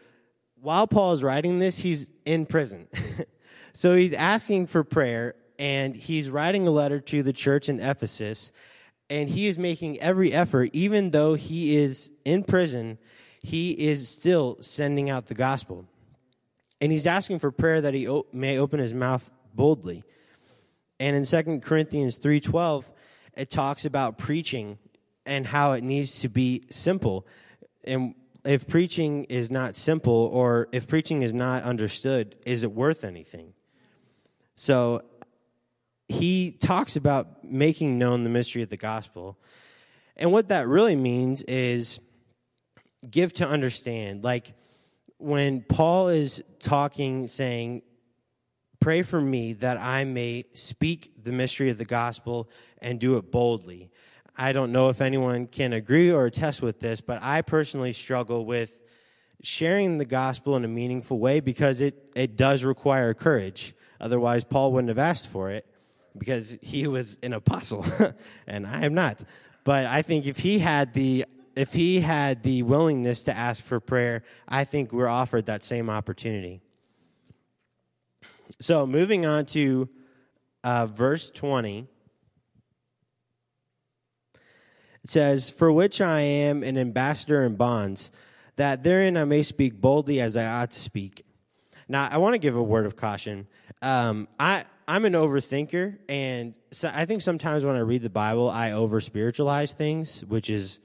while 0.60 0.88
Paul 0.88 1.14
is 1.14 1.24
writing 1.24 1.60
this, 1.60 1.78
he's 1.78 2.10
in 2.26 2.48
prison. 2.48 2.88
so 3.74 3.96
he's 3.96 4.14
asking 4.14 4.68
for 4.68 4.84
prayer 4.84 5.36
and 5.60 5.96
he's 5.96 6.30
writing 6.30 6.68
a 6.68 6.72
letter 6.72 7.00
to 7.00 7.22
the 7.22 7.34
church 7.34 7.70
in 7.70 7.80
Ephesus 7.80 8.52
and 9.10 9.30
he 9.30 9.48
is 9.48 9.58
making 9.58 10.00
every 10.00 10.34
effort, 10.34 10.72
even 10.74 11.12
though 11.12 11.36
he 11.36 11.78
is 11.78 12.12
in 12.26 12.44
prison, 12.44 12.98
he 13.42 13.72
is 13.72 14.10
still 14.10 14.58
sending 14.60 15.10
out 15.10 15.28
the 15.28 15.34
gospel. 15.34 15.86
And 16.82 16.92
he's 16.92 17.08
asking 17.08 17.40
for 17.40 17.52
prayer 17.52 17.80
that 17.82 17.94
he 17.94 18.10
may 18.34 18.58
open 18.58 18.80
his 18.80 18.94
mouth 18.94 19.32
boldly. 19.54 20.04
And 21.00 21.16
in 21.16 21.26
2 21.26 21.62
Corinthians 21.62 22.18
3:12, 22.18 22.92
it 23.36 23.50
talks 23.50 23.86
about 23.86 24.18
preaching 24.18 24.80
and 25.26 25.46
how 25.46 25.74
it 25.74 25.84
needs 25.84 26.22
to 26.22 26.30
be 26.30 26.64
simple. 26.70 27.28
And 27.84 28.16
if 28.44 28.68
preaching 28.68 29.26
is 29.26 29.52
not 29.52 29.76
simple 29.76 30.30
or 30.34 30.70
if 30.72 30.88
preaching 30.88 31.22
is 31.22 31.34
not 31.34 31.64
understood, 31.64 32.36
is 32.46 32.64
it 32.64 32.72
worth 32.72 33.04
anything? 33.04 33.54
So 34.56 35.02
he 36.08 36.52
talks 36.52 36.96
about 36.96 37.44
making 37.44 38.00
known 38.00 38.24
the 38.24 38.30
mystery 38.30 38.64
of 38.64 38.70
the 38.70 38.78
gospel. 38.78 39.38
And 40.16 40.32
what 40.32 40.48
that 40.48 40.68
really 40.68 40.96
means 40.96 41.44
is 41.44 42.00
give 43.10 43.34
to 43.34 43.48
understand. 43.48 44.24
Like 44.24 44.54
when 45.18 45.62
Paul 45.62 46.10
is 46.10 46.44
talking, 46.60 47.28
saying, 47.28 47.82
Pray 48.80 49.02
for 49.02 49.20
me 49.20 49.54
that 49.54 49.78
I 49.78 50.04
may 50.04 50.46
speak 50.54 51.12
the 51.24 51.32
mystery 51.32 51.70
of 51.70 51.78
the 51.78 51.86
gospel 51.86 52.50
and 52.82 53.00
do 53.00 53.18
it 53.18 53.32
boldly. 53.32 53.90
I 54.38 54.52
don't 54.52 54.72
know 54.72 54.90
if 54.90 55.02
anyone 55.02 55.48
can 55.48 55.74
agree 55.74 56.12
or 56.12 56.26
attest 56.26 56.62
with 56.62 56.80
this, 56.80 57.02
but 57.02 57.22
I 57.24 57.42
personally 57.42 57.92
struggle 57.92 58.46
with 58.46 58.80
sharing 59.42 59.98
the 59.98 60.06
gospel 60.06 60.56
in 60.56 60.64
a 60.64 60.68
meaningful 60.68 61.20
way 61.20 61.40
because 61.40 61.82
it, 61.82 62.12
it 62.16 62.36
does 62.36 62.64
require 62.64 63.14
courage. 63.14 63.74
Otherwise, 64.00 64.44
Paul 64.44 64.72
wouldn't 64.74 64.90
have 64.90 65.00
asked 65.00 65.28
for 65.28 65.50
it 65.50 65.66
because 66.18 66.58
he 66.62 66.88
was 66.88 67.18
an 67.24 67.34
apostle 67.34 67.86
and 68.48 68.68
I 68.68 68.86
am 68.86 68.94
not. 68.94 69.24
But 69.64 69.86
I 69.86 70.02
think 70.02 70.28
if 70.28 70.38
he 70.38 70.60
had 70.60 70.94
the 70.94 71.26
if 71.56 71.74
he 71.74 72.00
had 72.02 72.44
the 72.44 72.62
willingness 72.62 73.24
to 73.24 73.36
ask 73.36 73.64
for 73.64 73.80
prayer, 73.80 74.22
I 74.48 74.64
think 74.64 74.94
we're 74.94 75.08
offered 75.08 75.48
that 75.48 75.64
same 75.64 75.90
opportunity. 75.90 76.62
So, 78.60 78.88
moving 78.88 79.26
on 79.26 79.46
to 79.48 79.90
uh, 80.64 80.88
verse 80.88 81.32
20. 81.32 81.88
It 85.04 85.10
says, 85.10 85.50
For 85.50 85.72
which 85.72 86.02
I 86.02 86.22
am 86.22 86.64
an 86.64 86.78
ambassador 86.78 87.44
in 87.44 87.56
bonds, 87.56 88.12
that 88.58 88.84
therein 88.84 89.16
I 89.16 89.26
may 89.26 89.44
speak 89.44 89.80
boldly 89.80 90.20
as 90.20 90.36
I 90.36 90.46
ought 90.46 90.72
to 90.72 90.80
speak. 90.80 91.24
Now, 91.88 92.10
I 92.12 92.18
want 92.18 92.34
to 92.34 92.40
give 92.40 92.56
a 92.56 92.64
word 92.64 92.86
of 92.86 92.96
caution. 92.96 93.48
Um, 93.82 94.28
I, 94.40 94.66
I'm 94.88 95.06
an 95.06 95.14
overthinker, 95.14 96.00
and 96.10 96.58
so 96.72 96.92
I 96.94 97.06
think 97.06 97.22
sometimes 97.22 97.64
when 97.64 97.76
I 97.76 97.80
read 97.80 98.02
the 98.02 98.10
Bible, 98.10 98.50
I 98.50 98.72
over 98.72 99.00
spiritualize 99.00 99.74
things, 99.74 100.26
which 100.26 100.50
is 100.50 100.80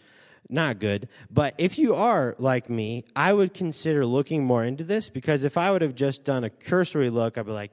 not 0.52 0.78
good. 0.78 1.08
But 1.30 1.54
if 1.58 1.78
you 1.78 1.94
are 1.94 2.34
like 2.38 2.68
me, 2.68 3.04
I 3.16 3.32
would 3.32 3.54
consider 3.54 4.04
looking 4.04 4.44
more 4.44 4.64
into 4.64 4.84
this 4.84 5.08
because 5.08 5.44
if 5.44 5.56
I 5.56 5.70
would 5.70 5.82
have 5.82 5.94
just 5.94 6.24
done 6.24 6.44
a 6.44 6.50
cursory 6.50 7.10
look, 7.10 7.38
I'd 7.38 7.46
be 7.46 7.52
like, 7.52 7.72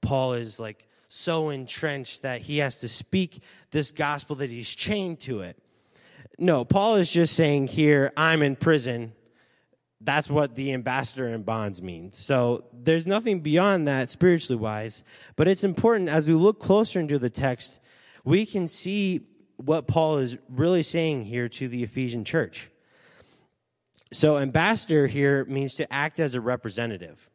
Paul 0.00 0.34
is 0.34 0.60
like 0.60 0.86
so 1.08 1.50
entrenched 1.50 2.22
that 2.22 2.40
he 2.40 2.58
has 2.58 2.80
to 2.80 2.88
speak 2.88 3.42
this 3.70 3.92
gospel 3.92 4.36
that 4.36 4.50
he's 4.50 4.74
chained 4.74 5.20
to 5.20 5.40
it. 5.40 5.56
No, 6.38 6.64
Paul 6.64 6.96
is 6.96 7.10
just 7.10 7.34
saying 7.34 7.68
here, 7.68 8.12
I'm 8.16 8.42
in 8.42 8.56
prison. 8.56 9.12
That's 10.00 10.28
what 10.28 10.54
the 10.54 10.74
ambassador 10.74 11.26
in 11.26 11.42
bonds 11.42 11.80
means. 11.80 12.18
So 12.18 12.64
there's 12.72 13.06
nothing 13.06 13.40
beyond 13.40 13.88
that 13.88 14.08
spiritually 14.08 14.60
wise. 14.60 15.02
But 15.36 15.48
it's 15.48 15.64
important 15.64 16.10
as 16.10 16.28
we 16.28 16.34
look 16.34 16.60
closer 16.60 17.00
into 17.00 17.18
the 17.18 17.30
text, 17.30 17.80
we 18.24 18.44
can 18.44 18.68
see 18.68 19.20
what 19.56 19.86
Paul 19.86 20.18
is 20.18 20.36
really 20.48 20.82
saying 20.82 21.24
here 21.24 21.48
to 21.48 21.68
the 21.68 21.82
Ephesian 21.82 22.24
church. 22.24 22.70
So, 24.12 24.38
ambassador 24.38 25.06
here 25.06 25.44
means 25.46 25.74
to 25.74 25.92
act 25.92 26.20
as 26.20 26.34
a 26.34 26.40
representative. 26.40 27.28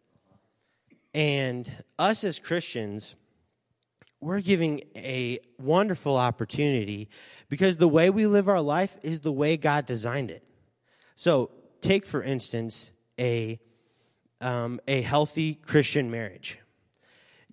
And 1.14 1.70
us 2.00 2.24
as 2.24 2.40
Christians, 2.40 3.16
we're 4.22 4.40
giving 4.40 4.82
a 4.96 5.40
wonderful 5.60 6.16
opportunity 6.16 7.10
because 7.50 7.78
the 7.78 7.88
way 7.88 8.10
we 8.10 8.26
live 8.26 8.48
our 8.48 8.62
life 8.62 8.98
is 9.04 9.20
the 9.20 9.32
way 9.32 9.58
God 9.58 9.86
designed 9.86 10.32
it. 10.32 10.44
So, 11.16 11.52
take 11.82 12.06
for 12.06 12.24
instance 12.24 12.92
a, 13.20 13.60
um, 14.40 14.80
a 14.88 15.02
healthy 15.02 15.56
Christian 15.56 16.10
marriage 16.10 16.61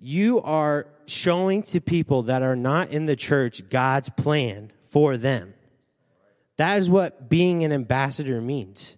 you 0.00 0.40
are 0.43 0.87
showing 1.07 1.62
to 1.62 1.81
people 1.81 2.25
that 2.25 2.43
are 2.43 2.57
not 2.57 2.90
in 2.90 3.07
the 3.07 3.17
church 3.17 3.69
God's 3.69 4.11
plan 4.11 4.73
for 4.83 5.17
them. 5.17 5.55
That 6.57 6.78
is 6.78 6.90
what 6.90 7.28
being 7.28 7.64
an 7.64 7.73
ambassador 7.73 8.40
means. 8.40 8.97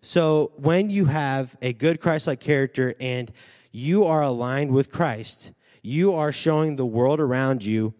So 0.00 0.52
when 0.56 0.90
you 0.90 1.06
have 1.06 1.56
a 1.62 1.72
good 1.72 2.00
Christ 2.00 2.26
like 2.26 2.40
character 2.40 2.94
and 3.00 3.32
you 3.72 4.04
are 4.04 4.22
aligned 4.22 4.72
with 4.72 4.90
Christ, 4.90 5.52
you 5.82 6.14
are 6.14 6.32
showing 6.32 6.76
the 6.76 6.86
world 6.86 7.20
around 7.20 7.64
you. 7.64 7.94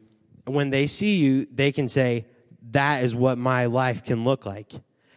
When 0.46 0.70
they 0.70 0.86
see 0.86 1.16
you, 1.16 1.46
they 1.52 1.72
can 1.72 1.88
say, 1.88 2.26
That 2.70 3.04
is 3.04 3.14
what 3.14 3.38
my 3.38 3.66
life 3.66 4.04
can 4.04 4.24
look 4.24 4.46
like. 4.46 4.72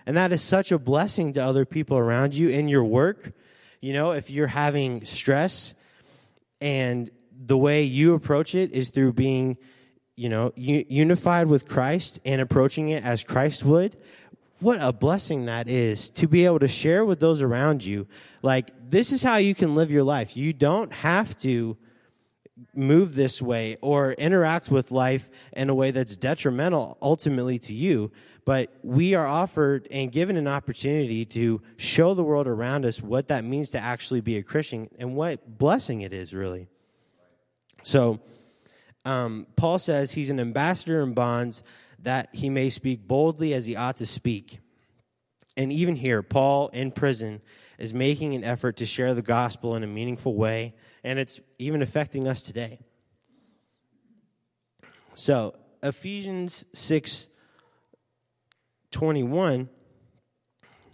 And 0.05 0.15
that 0.15 0.31
is 0.31 0.41
such 0.41 0.71
a 0.71 0.79
blessing 0.79 1.33
to 1.33 1.43
other 1.43 1.65
people 1.65 1.97
around 1.97 2.33
you 2.33 2.49
in 2.49 2.69
your 2.69 2.83
work. 2.83 3.33
You 3.81 3.93
know, 3.93 4.11
if 4.11 4.29
you're 4.29 4.47
having 4.47 5.05
stress 5.05 5.73
and 6.61 7.09
the 7.45 7.57
way 7.57 7.83
you 7.83 8.13
approach 8.13 8.55
it 8.55 8.71
is 8.71 8.89
through 8.89 9.13
being, 9.13 9.57
you 10.15 10.29
know, 10.29 10.51
unified 10.55 11.47
with 11.47 11.67
Christ 11.67 12.19
and 12.25 12.41
approaching 12.41 12.89
it 12.89 13.03
as 13.03 13.23
Christ 13.23 13.63
would, 13.63 13.97
what 14.59 14.79
a 14.81 14.91
blessing 14.91 15.45
that 15.45 15.67
is 15.67 16.09
to 16.11 16.27
be 16.27 16.45
able 16.45 16.59
to 16.59 16.67
share 16.67 17.05
with 17.05 17.19
those 17.19 17.41
around 17.41 17.85
you. 17.85 18.07
Like, 18.41 18.71
this 18.89 19.11
is 19.11 19.21
how 19.21 19.37
you 19.37 19.53
can 19.53 19.75
live 19.75 19.91
your 19.91 20.03
life. 20.03 20.35
You 20.35 20.51
don't 20.51 20.91
have 20.91 21.37
to 21.39 21.77
move 22.73 23.13
this 23.13 23.39
way 23.39 23.77
or 23.81 24.13
interact 24.13 24.71
with 24.71 24.91
life 24.91 25.29
in 25.53 25.69
a 25.69 25.75
way 25.75 25.91
that's 25.91 26.17
detrimental 26.17 26.97
ultimately 27.01 27.59
to 27.59 27.73
you. 27.73 28.11
But 28.45 28.73
we 28.81 29.13
are 29.13 29.27
offered 29.27 29.87
and 29.91 30.11
given 30.11 30.37
an 30.37 30.47
opportunity 30.47 31.25
to 31.25 31.61
show 31.75 32.13
the 32.13 32.23
world 32.23 32.47
around 32.47 32.85
us 32.85 33.01
what 33.01 33.27
that 33.27 33.43
means 33.43 33.71
to 33.71 33.79
actually 33.79 34.21
be 34.21 34.37
a 34.37 34.43
Christian 34.43 34.89
and 34.97 35.15
what 35.15 35.57
blessing 35.59 36.01
it 36.01 36.13
is, 36.13 36.33
really. 36.33 36.67
So, 37.87 38.19
um, 39.05 39.47
Paul 39.55 39.79
says 39.79 40.11
he's 40.11 40.29
an 40.29 40.41
ambassador 40.41 41.01
in 41.03 41.13
bonds 41.13 41.63
that 41.99 42.27
he 42.33 42.49
may 42.49 42.69
speak 42.69 43.07
boldly 43.07 43.53
as 43.53 43.65
he 43.65 43.77
ought 43.77 43.95
to 43.97 44.05
speak. 44.05 44.59
And 45.55 45.71
even 45.71 45.95
here, 45.95 46.21
Paul 46.21 46.67
in 46.73 46.91
prison 46.91 47.41
is 47.79 47.93
making 47.93 48.35
an 48.35 48.43
effort 48.43 48.75
to 48.77 48.85
share 48.85 49.13
the 49.13 49.21
gospel 49.21 49.73
in 49.73 49.85
a 49.85 49.87
meaningful 49.87 50.35
way, 50.35 50.75
and 51.01 51.17
it's 51.17 51.39
even 51.59 51.81
affecting 51.81 52.27
us 52.27 52.41
today. 52.41 52.81
So, 55.13 55.55
Ephesians 55.81 56.65
6 56.73 57.29
21 58.91 59.69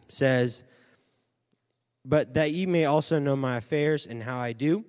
says, 0.10 0.64
But 2.06 2.36
that 2.36 2.52
ye 2.52 2.68
may 2.68 2.86
also 2.86 3.18
know 3.18 3.36
my 3.36 3.58
affairs 3.58 4.06
and 4.06 4.22
how 4.22 4.38
I 4.38 4.54
do 4.54 4.86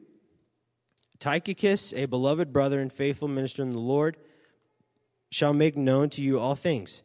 Tychicus, 1.25 1.95
a 1.95 2.04
beloved 2.04 2.52
brother 2.52 2.81
and 2.81 2.93
faithful 2.93 3.28
minister 3.28 3.62
in 3.62 3.73
the 3.73 3.81
Lord, 3.81 4.19
shall 5.31 5.54
make 5.54 5.75
known 5.75 6.11
to 6.11 6.23
you 6.23 6.38
all 6.38 6.54
things, 6.54 7.02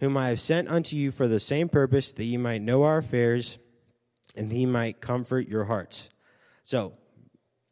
whom 0.00 0.16
I 0.16 0.30
have 0.30 0.40
sent 0.40 0.68
unto 0.68 0.96
you 0.96 1.12
for 1.12 1.28
the 1.28 1.38
same 1.38 1.68
purpose, 1.68 2.10
that 2.10 2.24
ye 2.24 2.36
might 2.36 2.60
know 2.60 2.82
our 2.82 2.98
affairs, 2.98 3.60
and 4.34 4.50
he 4.50 4.66
might 4.66 5.00
comfort 5.00 5.46
your 5.46 5.66
hearts. 5.66 6.10
So, 6.64 6.94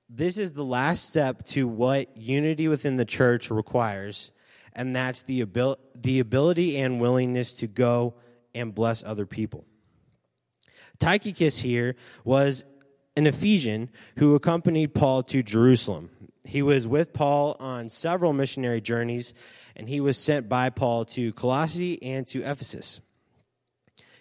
this 0.09 0.39
is 0.39 0.53
the 0.53 0.65
last 0.65 1.09
step 1.09 1.45
to 1.47 1.67
what 1.67 2.17
unity 2.17 2.69
within 2.69 2.97
the 2.97 3.05
church 3.05 3.51
requires, 3.51 4.31
and 4.75 4.95
that's 4.95 5.23
the, 5.23 5.41
abil- 5.41 5.81
the 5.97 6.21
ability 6.21 6.79
and 6.79 7.01
willingness 7.01 7.53
to 7.55 7.67
go 7.67 8.15
and 8.55 8.73
bless 8.73 9.03
other 9.03 9.27
people. 9.27 9.65
Tychicus 11.01 11.59
here 11.59 11.97
was 12.23 12.65
an 13.17 13.27
Ephesian 13.27 13.91
who 14.17 14.35
accompanied 14.35 14.95
Paul 14.95 15.23
to 15.25 15.43
Jerusalem. 15.43 16.11
He 16.45 16.63
was 16.63 16.87
with 16.89 17.13
Paul 17.13 17.57
on 17.61 17.89
several 17.89 18.33
missionary 18.33 18.81
journeys, 18.81 19.35
and 19.77 19.89
he 19.89 20.01
was 20.01 20.19
sent 20.19 20.49
by 20.49 20.71
Paul 20.71 21.05
to 21.07 21.33
Colossae 21.33 22.03
and 22.03 22.27
to 22.29 22.41
Ephesus. 22.41 23.01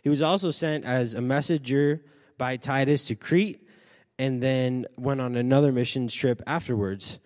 He 0.01 0.10
was 0.10 0.22
also 0.22 0.51
sent 0.51 0.86
as 0.86 1.13
a 1.13 1.22
messenger 1.22 2.03
by 2.38 2.58
Titus 2.58 3.05
to 3.08 3.15
Crete 3.15 3.67
and 4.17 4.41
then 4.41 4.86
went 4.98 5.22
on 5.22 5.36
another 5.36 5.72
missions 5.72 6.13
trip 6.13 6.41
afterwards. 6.46 7.19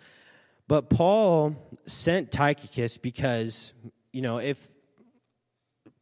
But 0.68 0.90
Paul 0.90 1.56
sent 1.86 2.32
Tychicus 2.32 2.98
because, 2.98 3.74
you 4.12 4.22
know, 4.22 4.38
if 4.38 4.73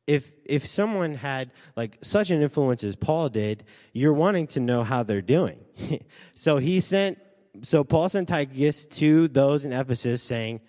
if 0.07 0.33
if 0.45 0.65
someone 0.65 1.13
had 1.13 1.51
like 1.75 1.97
such 2.01 2.31
an 2.31 2.41
influence 2.41 2.83
as 2.83 2.95
Paul 2.95 3.29
did, 3.29 3.63
you're 3.93 4.13
wanting 4.13 4.47
to 4.47 4.59
know 4.59 4.83
how 4.83 5.03
they're 5.03 5.21
doing. 5.21 5.59
so 6.33 6.57
he 6.57 6.79
sent 6.79 7.17
so 7.63 7.83
Paul 7.83 8.09
sent 8.09 8.27
Tychicus 8.29 8.85
to 8.97 9.27
those 9.27 9.65
in 9.65 9.73
Ephesus 9.73 10.23
saying, 10.23 10.61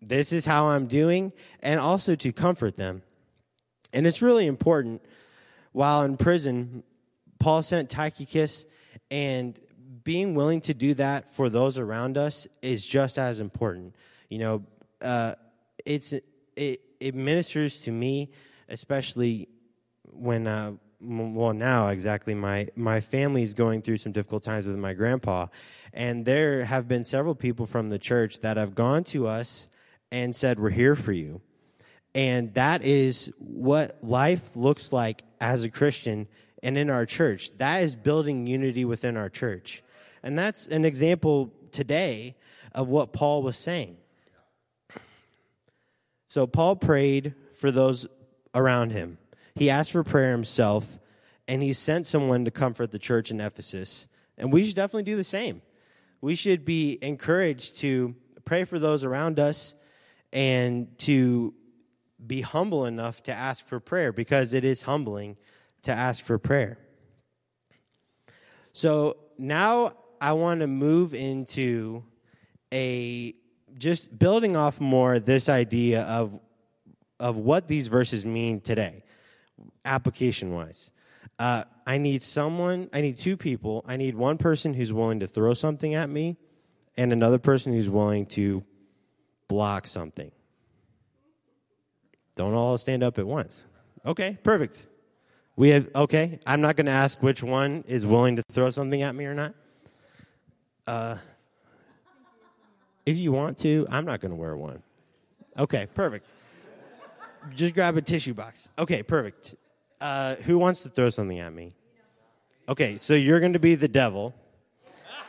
This 0.00 0.32
is 0.32 0.44
how 0.46 0.68
I'm 0.68 0.86
doing, 0.86 1.32
and 1.60 1.80
also 1.80 2.14
to 2.16 2.32
comfort 2.32 2.76
them. 2.76 3.02
And 3.92 4.06
it's 4.06 4.22
really 4.22 4.46
important. 4.46 5.02
While 5.72 6.02
in 6.02 6.16
prison, 6.16 6.82
Paul 7.38 7.62
sent 7.62 7.90
Tychicus, 7.90 8.66
and 9.10 9.58
being 10.04 10.34
willing 10.34 10.60
to 10.62 10.74
do 10.74 10.94
that 10.94 11.28
for 11.28 11.48
those 11.48 11.78
around 11.78 12.18
us 12.18 12.46
is 12.60 12.84
just 12.84 13.18
as 13.18 13.40
important. 13.40 13.94
You 14.28 14.38
know, 14.38 14.62
uh, 15.00 15.34
it's 15.84 16.14
it 16.56 16.80
it 17.02 17.14
ministers 17.14 17.80
to 17.82 17.90
me, 17.90 18.30
especially 18.68 19.48
when 20.12 20.46
uh, 20.46 20.72
well 21.00 21.52
now 21.52 21.88
exactly 21.88 22.34
my 22.34 22.68
my 22.76 23.00
family 23.00 23.42
is 23.42 23.54
going 23.54 23.82
through 23.82 23.96
some 23.96 24.12
difficult 24.12 24.42
times 24.42 24.66
with 24.66 24.76
my 24.76 24.94
grandpa, 24.94 25.46
and 25.92 26.24
there 26.24 26.64
have 26.64 26.86
been 26.88 27.04
several 27.04 27.34
people 27.34 27.66
from 27.66 27.90
the 27.90 27.98
church 27.98 28.40
that 28.40 28.56
have 28.56 28.74
gone 28.74 29.04
to 29.04 29.26
us 29.26 29.68
and 30.10 30.34
said 30.34 30.60
we're 30.60 30.70
here 30.70 30.94
for 30.94 31.12
you, 31.12 31.40
and 32.14 32.54
that 32.54 32.84
is 32.84 33.32
what 33.38 33.98
life 34.02 34.54
looks 34.56 34.92
like 34.92 35.22
as 35.40 35.64
a 35.64 35.70
Christian 35.70 36.28
and 36.62 36.78
in 36.78 36.90
our 36.90 37.04
church. 37.04 37.56
That 37.58 37.82
is 37.82 37.96
building 37.96 38.46
unity 38.46 38.84
within 38.84 39.16
our 39.16 39.28
church. 39.28 39.82
And 40.22 40.38
that's 40.38 40.66
an 40.68 40.84
example 40.84 41.52
today 41.72 42.36
of 42.74 42.88
what 42.88 43.12
Paul 43.12 43.42
was 43.42 43.56
saying. 43.56 43.96
So 46.32 46.46
Paul 46.46 46.76
prayed 46.76 47.34
for 47.52 47.70
those 47.70 48.06
around 48.54 48.92
him. 48.92 49.18
He 49.54 49.68
asked 49.68 49.92
for 49.92 50.02
prayer 50.02 50.32
himself, 50.32 50.98
and 51.46 51.62
he 51.62 51.74
sent 51.74 52.06
someone 52.06 52.46
to 52.46 52.50
comfort 52.50 52.90
the 52.90 52.98
church 52.98 53.30
in 53.30 53.38
Ephesus. 53.38 54.08
And 54.38 54.50
we 54.50 54.64
should 54.64 54.74
definitely 54.74 55.02
do 55.02 55.16
the 55.16 55.24
same. 55.24 55.60
We 56.22 56.34
should 56.34 56.64
be 56.64 56.98
encouraged 57.02 57.76
to 57.80 58.14
pray 58.46 58.64
for 58.64 58.78
those 58.78 59.04
around 59.04 59.38
us 59.38 59.74
and 60.32 60.98
to 61.00 61.52
be 62.26 62.40
humble 62.40 62.86
enough 62.86 63.22
to 63.24 63.32
ask 63.34 63.66
for 63.66 63.78
prayer 63.78 64.10
because 64.10 64.54
it 64.54 64.64
is 64.64 64.80
humbling 64.80 65.36
to 65.82 65.92
ask 65.92 66.24
for 66.24 66.38
prayer. 66.38 66.78
So 68.72 69.18
now 69.36 69.92
I 70.18 70.32
want 70.32 70.60
to 70.60 70.66
move 70.66 71.12
into 71.12 72.04
a 72.72 73.34
just 73.78 74.18
building 74.18 74.56
off 74.56 74.80
more 74.80 75.18
this 75.18 75.48
idea 75.48 76.02
of 76.02 76.38
of 77.20 77.38
what 77.38 77.68
these 77.68 77.86
verses 77.86 78.24
mean 78.24 78.60
today, 78.60 79.04
application 79.84 80.52
wise. 80.52 80.90
Uh, 81.38 81.64
I 81.86 81.98
need 81.98 82.22
someone. 82.22 82.90
I 82.92 83.00
need 83.00 83.16
two 83.16 83.36
people. 83.36 83.84
I 83.86 83.96
need 83.96 84.14
one 84.16 84.38
person 84.38 84.74
who's 84.74 84.92
willing 84.92 85.20
to 85.20 85.26
throw 85.26 85.54
something 85.54 85.94
at 85.94 86.10
me, 86.10 86.36
and 86.96 87.12
another 87.12 87.38
person 87.38 87.72
who's 87.72 87.88
willing 87.88 88.26
to 88.26 88.64
block 89.48 89.86
something. 89.86 90.32
Don't 92.34 92.54
all 92.54 92.78
stand 92.78 93.02
up 93.02 93.18
at 93.18 93.26
once. 93.26 93.66
Okay, 94.04 94.38
perfect. 94.42 94.86
We 95.56 95.68
have 95.70 95.88
okay. 95.94 96.40
I'm 96.46 96.60
not 96.60 96.76
going 96.76 96.86
to 96.86 96.92
ask 96.92 97.22
which 97.22 97.42
one 97.42 97.84
is 97.86 98.06
willing 98.06 98.36
to 98.36 98.42
throw 98.50 98.70
something 98.70 99.02
at 99.02 99.14
me 99.14 99.26
or 99.26 99.34
not. 99.34 99.54
Uh, 100.86 101.16
if 103.06 103.18
you 103.18 103.32
want 103.32 103.58
to, 103.58 103.86
I'm 103.90 104.04
not 104.04 104.20
going 104.20 104.30
to 104.30 104.36
wear 104.36 104.56
one. 104.56 104.82
Okay, 105.58 105.86
perfect. 105.94 106.28
Just 107.54 107.74
grab 107.74 107.96
a 107.96 108.02
tissue 108.02 108.34
box. 108.34 108.68
Okay, 108.78 109.02
perfect. 109.02 109.54
Uh, 110.00 110.36
who 110.36 110.58
wants 110.58 110.82
to 110.82 110.88
throw 110.88 111.10
something 111.10 111.38
at 111.38 111.52
me? 111.52 111.72
Okay, 112.68 112.96
so 112.96 113.14
you're 113.14 113.40
going 113.40 113.52
to 113.54 113.58
be 113.58 113.74
the 113.74 113.88
devil. 113.88 114.34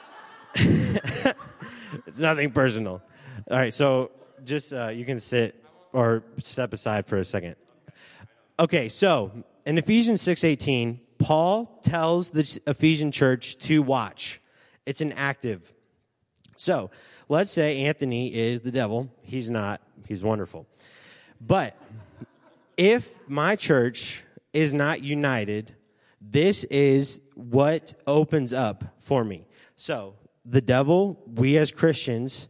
it's 0.55 2.19
nothing 2.19 2.51
personal. 2.51 3.01
All 3.49 3.57
right, 3.57 3.73
so 3.73 4.11
just 4.43 4.71
uh, 4.71 4.89
you 4.89 5.05
can 5.05 5.19
sit 5.19 5.63
or 5.91 6.23
step 6.37 6.73
aside 6.73 7.05
for 7.07 7.17
a 7.17 7.25
second. 7.25 7.55
Okay, 8.59 8.87
so 8.89 9.31
in 9.65 9.77
Ephesians 9.77 10.21
6:18, 10.21 10.99
Paul 11.17 11.79
tells 11.81 12.29
the 12.29 12.59
Ephesian 12.67 13.11
church 13.11 13.57
to 13.59 13.81
watch. 13.81 14.41
It's 14.85 15.01
an 15.01 15.13
active. 15.13 15.73
So, 16.55 16.91
let's 17.29 17.51
say 17.51 17.83
Anthony 17.83 18.33
is 18.33 18.61
the 18.61 18.71
devil. 18.71 19.09
He's 19.21 19.49
not. 19.49 19.81
He's 20.07 20.23
wonderful. 20.23 20.67
But 21.39 21.77
if 22.77 23.27
my 23.27 23.55
church 23.55 24.23
is 24.53 24.73
not 24.73 25.03
united, 25.03 25.75
this 26.21 26.63
is 26.65 27.21
what 27.35 27.93
opens 28.07 28.53
up 28.53 28.83
for 28.99 29.23
me. 29.23 29.45
So, 29.75 30.15
the 30.45 30.61
devil, 30.61 31.21
we 31.25 31.57
as 31.57 31.71
Christians, 31.71 32.49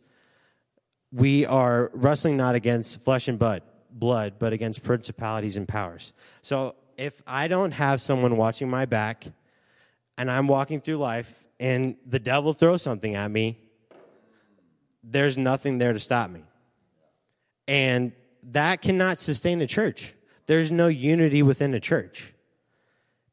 we 1.11 1.45
are 1.45 1.91
wrestling 1.93 2.37
not 2.37 2.55
against 2.55 3.01
flesh 3.01 3.27
and 3.27 3.37
blood, 3.37 3.63
blood, 3.91 4.35
but 4.39 4.53
against 4.53 4.83
principalities 4.83 5.57
and 5.57 5.67
powers. 5.67 6.13
So, 6.41 6.75
if 6.97 7.21
I 7.25 7.47
don't 7.47 7.71
have 7.71 8.01
someone 8.01 8.37
watching 8.37 8.69
my 8.69 8.85
back 8.85 9.25
and 10.17 10.29
I'm 10.29 10.47
walking 10.47 10.79
through 10.79 10.97
life 10.97 11.47
and 11.59 11.95
the 12.05 12.19
devil 12.19 12.53
throws 12.53 12.83
something 12.83 13.15
at 13.15 13.31
me, 13.31 13.57
there's 15.03 15.37
nothing 15.37 15.77
there 15.77 15.93
to 15.93 15.99
stop 15.99 16.29
me. 16.29 16.43
And 17.67 18.13
that 18.51 18.81
cannot 18.81 19.19
sustain 19.19 19.61
a 19.61 19.67
church. 19.67 20.13
There's 20.45 20.71
no 20.71 20.87
unity 20.87 21.41
within 21.41 21.73
a 21.73 21.79
church. 21.79 22.33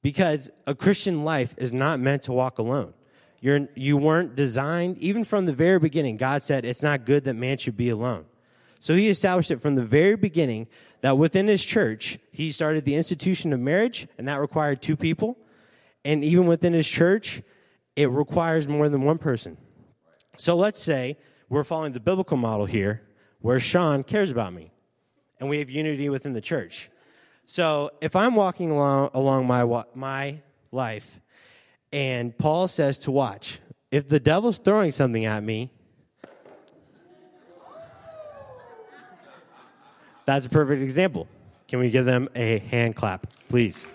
Because 0.03 0.51
a 0.67 0.75
Christian 0.75 1.25
life 1.25 1.55
is 1.59 1.73
not 1.73 2.01
meant 2.01 2.25
to 2.25 2.33
walk 2.33 2.59
alone. 2.59 2.95
You're, 3.41 3.69
you 3.75 3.97
weren't 3.97 4.37
designed, 4.37 4.99
even 4.99 5.25
from 5.25 5.47
the 5.47 5.53
very 5.53 5.79
beginning, 5.79 6.17
God 6.17 6.43
said 6.43 6.65
it's 6.65 6.83
not 6.83 7.07
good 7.07 7.25
that 7.25 7.35
man 7.35 7.59
should 7.59 7.77
be 7.77 7.89
alone. 7.89 8.27
So 8.81 8.95
he 8.95 9.09
established 9.09 9.51
it 9.51 9.61
from 9.61 9.75
the 9.75 9.85
very 9.85 10.17
beginning 10.17 10.67
that 11.01 11.17
within 11.19 11.49
his 11.49 11.65
church, 11.65 12.19
he 12.33 12.51
started 12.51 12.85
the 12.85 12.95
institution 12.95 13.53
of 13.53 13.61
marriage, 13.61 14.09
and 14.19 14.29
that 14.29 14.41
required 14.41 14.83
two 14.83 14.97
people. 14.97 15.39
And 16.05 16.25
even 16.25 16.47
within 16.47 16.73
his 16.73 16.89
church, 16.89 17.43
it 17.97 18.11
requires 18.11 18.69
more 18.69 18.89
than 18.89 19.03
one 19.03 19.19
person. 19.19 19.57
So 20.37 20.57
let's 20.57 20.81
say 20.81 21.19
we're 21.51 21.65
following 21.65 21.93
the 21.93 22.01
biblical 22.01 22.39
model 22.39 22.65
here, 22.65 23.03
where 23.41 23.61
Sean 23.61 24.03
cares 24.03 24.31
about 24.31 24.55
me, 24.55 24.73
and 25.39 25.51
we 25.51 25.59
have 25.59 25.69
unity 25.69 26.09
within 26.09 26.33
the 26.33 26.41
church. 26.41 26.89
So 27.45 27.91
if 28.01 28.17
I'm 28.17 28.35
walking 28.35 28.71
along, 28.71 29.11
along 29.13 29.47
my, 29.47 29.85
my 29.95 30.41
life, 30.73 31.21
and 31.93 32.37
Paul 32.39 32.69
says 32.69 32.99
to 33.01 33.11
watch, 33.11 33.59
if 33.91 34.09
the 34.09 34.21
devil's 34.21 34.57
throwing 34.57 34.93
something 34.93 35.27
at 35.27 35.43
me, 35.43 35.71
That's 40.31 40.47
a 40.47 40.49
perfect 40.49 40.81
example. 40.81 41.27
Can 41.67 41.81
we 41.81 41.91
give 41.91 42.05
them 42.05 42.29
a 42.37 42.59
hand 42.59 42.95
clap, 42.95 43.27
please? 43.49 43.89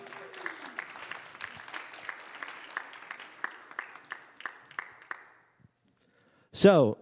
So 6.51 6.97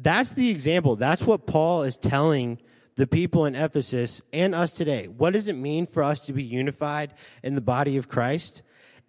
that's 0.00 0.32
the 0.32 0.48
example. 0.50 0.96
That's 0.96 1.22
what 1.22 1.46
Paul 1.46 1.82
is 1.82 1.96
telling 1.96 2.58
the 2.96 3.06
people 3.06 3.44
in 3.46 3.54
Ephesus 3.54 4.22
and 4.32 4.54
us 4.54 4.72
today. 4.72 5.08
What 5.08 5.32
does 5.32 5.48
it 5.48 5.54
mean 5.54 5.86
for 5.86 6.02
us 6.02 6.26
to 6.26 6.32
be 6.32 6.42
unified 6.42 7.14
in 7.42 7.54
the 7.54 7.60
body 7.60 7.96
of 7.96 8.08
Christ? 8.08 8.62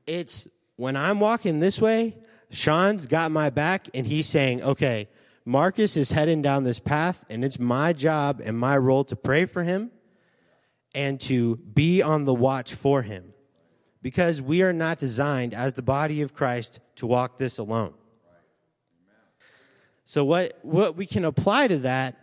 It's 0.05 0.47
when 0.75 0.95
I'm 0.95 1.19
walking 1.19 1.59
this 1.59 1.81
way, 1.81 2.17
Sean's 2.49 3.05
got 3.05 3.31
my 3.31 3.49
back 3.49 3.87
and 3.93 4.05
he's 4.05 4.27
saying, 4.27 4.63
okay, 4.63 5.07
Marcus 5.45 5.97
is 5.97 6.11
heading 6.11 6.41
down 6.41 6.63
this 6.63 6.79
path, 6.79 7.25
and 7.29 7.43
it's 7.43 7.59
my 7.59 7.93
job 7.93 8.41
and 8.43 8.57
my 8.57 8.77
role 8.77 9.03
to 9.05 9.15
pray 9.15 9.45
for 9.45 9.63
him 9.63 9.89
and 10.93 11.19
to 11.21 11.55
be 11.57 12.01
on 12.01 12.25
the 12.25 12.33
watch 12.33 12.75
for 12.75 13.01
him. 13.01 13.33
Because 14.01 14.41
we 14.41 14.61
are 14.61 14.73
not 14.73 14.99
designed 14.99 15.53
as 15.53 15.73
the 15.73 15.81
body 15.81 16.21
of 16.21 16.33
Christ 16.33 16.79
to 16.95 17.07
walk 17.07 17.37
this 17.37 17.57
alone. 17.57 17.93
So, 20.11 20.25
what, 20.25 20.59
what 20.61 20.97
we 20.97 21.05
can 21.05 21.23
apply 21.23 21.69
to 21.69 21.77
that 21.77 22.17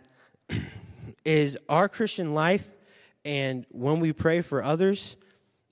is 1.25 1.57
our 1.67 1.89
Christian 1.89 2.35
life, 2.35 2.75
and 3.25 3.65
when 3.71 3.99
we 3.99 4.13
pray 4.13 4.41
for 4.41 4.63
others, 4.63 5.17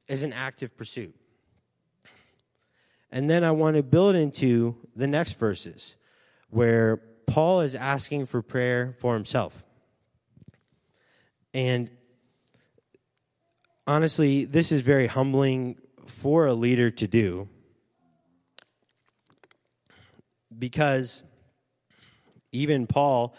is 0.07 0.23
an 0.23 0.33
active 0.33 0.75
pursuit. 0.75 1.13
And 3.11 3.29
then 3.29 3.43
I 3.43 3.51
want 3.51 3.75
to 3.75 3.83
build 3.83 4.15
into 4.15 4.77
the 4.95 5.05
next 5.05 5.37
verses 5.37 5.95
where 6.49 6.97
Paul 7.27 7.61
is 7.61 7.75
asking 7.75 8.25
for 8.25 8.41
prayer 8.41 8.95
for 8.97 9.13
himself. 9.13 9.63
And 11.53 11.87
honestly, 13.85 14.43
this 14.43 14.71
is 14.71 14.81
very 14.81 15.05
humbling 15.05 15.77
for 16.07 16.47
a 16.47 16.55
leader 16.55 16.89
to 16.89 17.07
do 17.07 17.47
because 20.57 21.21
even 22.51 22.87
Paul 22.87 23.35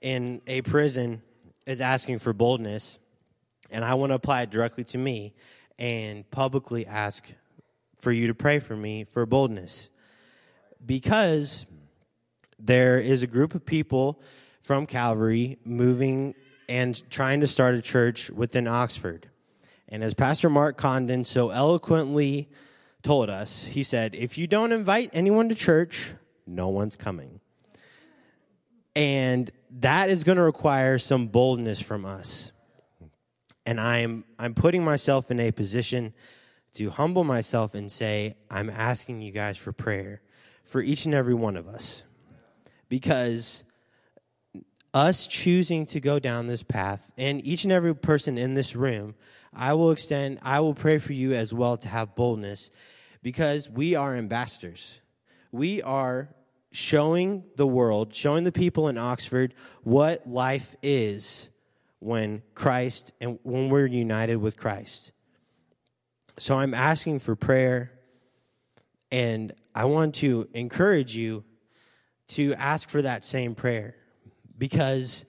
in 0.00 0.42
a 0.46 0.62
prison 0.62 1.22
is 1.66 1.80
asking 1.80 2.18
for 2.18 2.32
boldness, 2.32 2.98
and 3.70 3.84
I 3.84 3.94
want 3.94 4.10
to 4.10 4.14
apply 4.14 4.42
it 4.42 4.50
directly 4.50 4.84
to 4.84 4.98
me 4.98 5.34
and 5.78 6.28
publicly 6.30 6.86
ask 6.86 7.32
for 7.98 8.12
you 8.12 8.26
to 8.26 8.34
pray 8.34 8.58
for 8.58 8.76
me 8.76 9.04
for 9.04 9.24
boldness. 9.26 9.88
Because 10.84 11.66
there 12.58 12.98
is 12.98 13.22
a 13.22 13.26
group 13.26 13.54
of 13.54 13.64
people 13.64 14.20
from 14.60 14.86
Calvary 14.86 15.58
moving 15.64 16.34
and 16.68 17.08
trying 17.10 17.40
to 17.40 17.46
start 17.46 17.74
a 17.74 17.82
church 17.82 18.30
within 18.30 18.66
Oxford. 18.66 19.28
And 19.88 20.02
as 20.02 20.14
Pastor 20.14 20.48
Mark 20.48 20.76
Condon 20.78 21.24
so 21.24 21.50
eloquently 21.50 22.48
told 23.02 23.28
us, 23.28 23.66
he 23.66 23.82
said, 23.82 24.14
if 24.14 24.38
you 24.38 24.46
don't 24.46 24.72
invite 24.72 25.10
anyone 25.12 25.48
to 25.50 25.54
church, 25.54 26.14
no 26.46 26.68
one's 26.68 26.96
coming. 26.96 27.41
And 28.94 29.50
that 29.80 30.10
is 30.10 30.24
going 30.24 30.36
to 30.36 30.42
require 30.42 30.98
some 30.98 31.28
boldness 31.28 31.80
from 31.80 32.04
us. 32.04 32.52
And 33.64 33.80
I'm, 33.80 34.24
I'm 34.38 34.54
putting 34.54 34.84
myself 34.84 35.30
in 35.30 35.40
a 35.40 35.50
position 35.50 36.12
to 36.74 36.90
humble 36.90 37.24
myself 37.24 37.74
and 37.74 37.90
say, 37.90 38.36
I'm 38.50 38.70
asking 38.70 39.22
you 39.22 39.30
guys 39.30 39.56
for 39.56 39.72
prayer 39.72 40.20
for 40.64 40.80
each 40.80 41.04
and 41.06 41.14
every 41.14 41.34
one 41.34 41.56
of 41.56 41.68
us. 41.68 42.04
Because 42.88 43.64
us 44.94 45.26
choosing 45.26 45.86
to 45.86 46.00
go 46.00 46.18
down 46.18 46.46
this 46.46 46.62
path, 46.62 47.12
and 47.16 47.44
each 47.46 47.64
and 47.64 47.72
every 47.72 47.94
person 47.94 48.36
in 48.36 48.54
this 48.54 48.76
room, 48.76 49.14
I 49.54 49.74
will 49.74 49.90
extend, 49.90 50.38
I 50.42 50.60
will 50.60 50.74
pray 50.74 50.98
for 50.98 51.12
you 51.12 51.32
as 51.32 51.54
well 51.54 51.76
to 51.78 51.88
have 51.88 52.14
boldness 52.14 52.70
because 53.22 53.70
we 53.70 53.94
are 53.94 54.14
ambassadors. 54.14 55.00
We 55.50 55.82
are 55.82 56.28
showing 56.72 57.44
the 57.56 57.66
world, 57.66 58.14
showing 58.14 58.44
the 58.44 58.52
people 58.52 58.88
in 58.88 58.98
Oxford 58.98 59.54
what 59.82 60.26
life 60.26 60.74
is 60.82 61.50
when 62.00 62.42
Christ 62.54 63.12
and 63.20 63.38
when 63.44 63.68
we're 63.68 63.86
united 63.86 64.36
with 64.36 64.56
Christ. 64.56 65.12
So 66.38 66.58
I'm 66.58 66.74
asking 66.74 67.20
for 67.20 67.36
prayer, 67.36 67.92
and 69.10 69.52
I 69.74 69.84
want 69.84 70.16
to 70.16 70.48
encourage 70.54 71.14
you 71.14 71.44
to 72.28 72.54
ask 72.54 72.88
for 72.88 73.02
that 73.02 73.24
same 73.24 73.54
prayer 73.54 73.94
because 74.56 75.26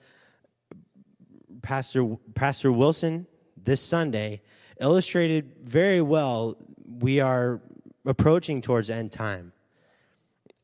Pastor 1.62 2.16
Pastor 2.34 2.72
Wilson 2.72 3.26
this 3.62 3.82
Sunday 3.82 4.42
illustrated 4.80 5.52
very 5.62 6.00
well 6.00 6.56
we 6.86 7.20
are 7.20 7.60
approaching 8.06 8.60
towards 8.60 8.90
end 8.90 9.12
time. 9.12 9.52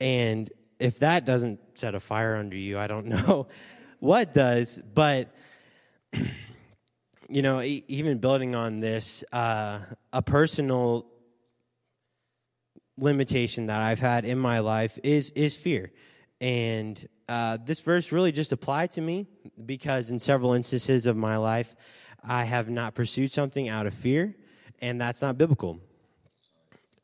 And 0.01 0.51
if 0.81 0.99
that 1.01 1.25
doesn't 1.25 1.61
set 1.75 1.95
a 1.95 2.01
fire 2.01 2.35
under 2.37 2.57
you, 2.57 2.79
I 2.79 2.87
don't 2.87 3.07
know 3.27 3.47
what 4.01 4.33
does. 4.33 4.83
But, 4.95 5.33
you 7.29 7.43
know, 7.43 7.63
even 7.63 8.19
building 8.19 8.55
on 8.55 8.81
this, 8.81 9.23
uh, 9.33 9.81
a 10.13 10.23
personal 10.23 11.07
limitation 12.99 13.67
that 13.67 13.81
I've 13.81 14.01
had 14.01 14.25
in 14.25 14.39
my 14.39 14.59
life 14.59 14.99
is, 15.05 15.31
is 15.33 15.57
fear. 15.57 15.93
And 16.41 17.07
uh, 17.29 17.59
this 17.65 17.81
verse 17.81 18.13
really 18.13 18.33
just 18.33 18.53
applied 18.53 18.91
to 18.93 19.01
me 19.01 19.27
because 19.65 20.11
in 20.11 20.19
several 20.19 20.55
instances 20.55 21.07
of 21.07 21.17
my 21.17 21.37
life, 21.37 21.75
I 22.25 22.45
have 22.45 22.69
not 22.69 22.95
pursued 22.95 23.31
something 23.31 23.69
out 23.69 23.87
of 23.87 23.95
fear, 23.95 24.35
and 24.81 25.01
that's 25.01 25.23
not 25.23 25.39
biblical. 25.39 25.81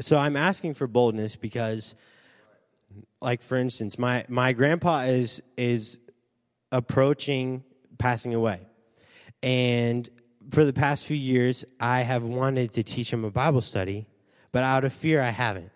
So 0.01 0.19
I'm 0.19 0.37
asking 0.37 0.75
for 0.75 0.87
boldness 0.87 1.37
because 1.37 1.95
like 3.21 3.43
for 3.43 3.57
instance, 3.57 3.99
my 3.99 4.25
my 4.29 4.53
grandpa 4.53 5.01
is 5.03 5.43
is 5.57 5.99
approaching 6.73 7.65
passing 7.99 8.35
away. 8.35 8.61
And 9.43 10.09
for 10.51 10.65
the 10.65 10.73
past 10.73 11.07
few 11.07 11.17
years, 11.17 11.65
I 11.81 12.03
have 12.03 12.23
wanted 12.23 12.73
to 12.75 12.83
teach 12.83 13.13
him 13.13 13.25
a 13.25 13.31
Bible 13.31 13.61
study, 13.61 14.07
but 14.53 14.63
out 14.63 14.85
of 14.85 14.93
fear 14.93 15.21
I 15.21 15.31
haven't. 15.31 15.71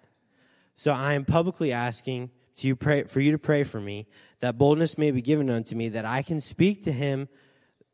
So 0.76 0.92
I 0.92 1.14
am 1.14 1.24
publicly 1.24 1.72
asking 1.72 2.30
to 2.56 2.76
pray 2.76 3.04
for 3.04 3.20
you 3.20 3.32
to 3.32 3.38
pray 3.38 3.64
for 3.64 3.80
me 3.80 4.06
that 4.40 4.58
boldness 4.58 4.98
may 4.98 5.10
be 5.10 5.22
given 5.22 5.50
unto 5.50 5.74
me 5.74 5.90
that 5.90 6.04
I 6.04 6.22
can 6.22 6.40
speak 6.40 6.84
to 6.84 6.92
him 6.92 7.28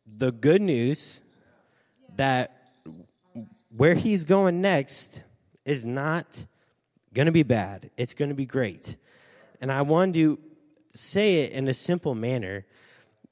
the 0.06 0.32
good 0.32 0.62
news 0.62 1.22
that 2.16 2.56
where 3.76 3.94
he's 3.94 4.24
going 4.24 4.60
next 4.60 5.22
is 5.64 5.84
not 5.84 6.46
going 7.12 7.26
to 7.26 7.32
be 7.32 7.42
bad. 7.42 7.90
It's 7.96 8.14
going 8.14 8.28
to 8.28 8.34
be 8.34 8.46
great. 8.46 8.96
And 9.60 9.72
I 9.72 9.82
want 9.82 10.14
to 10.14 10.38
say 10.94 11.40
it 11.42 11.52
in 11.52 11.68
a 11.68 11.74
simple 11.74 12.14
manner 12.14 12.66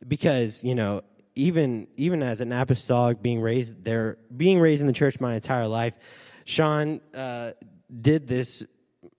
because, 0.07 0.63
you 0.65 0.75
know, 0.75 1.03
even 1.35 1.89
even 1.97 2.23
as 2.23 2.41
an 2.41 2.53
apostolic 2.53 3.21
being 3.21 3.41
raised 3.41 3.85
there 3.85 4.19
being 4.37 4.61
raised 4.61 4.81
in 4.81 4.87
the 4.87 4.93
church 4.93 5.21
my 5.21 5.35
entire 5.35 5.67
life, 5.67 5.97
Sean 6.45 7.01
uh, 7.13 7.53
did 8.01 8.27
this 8.27 8.65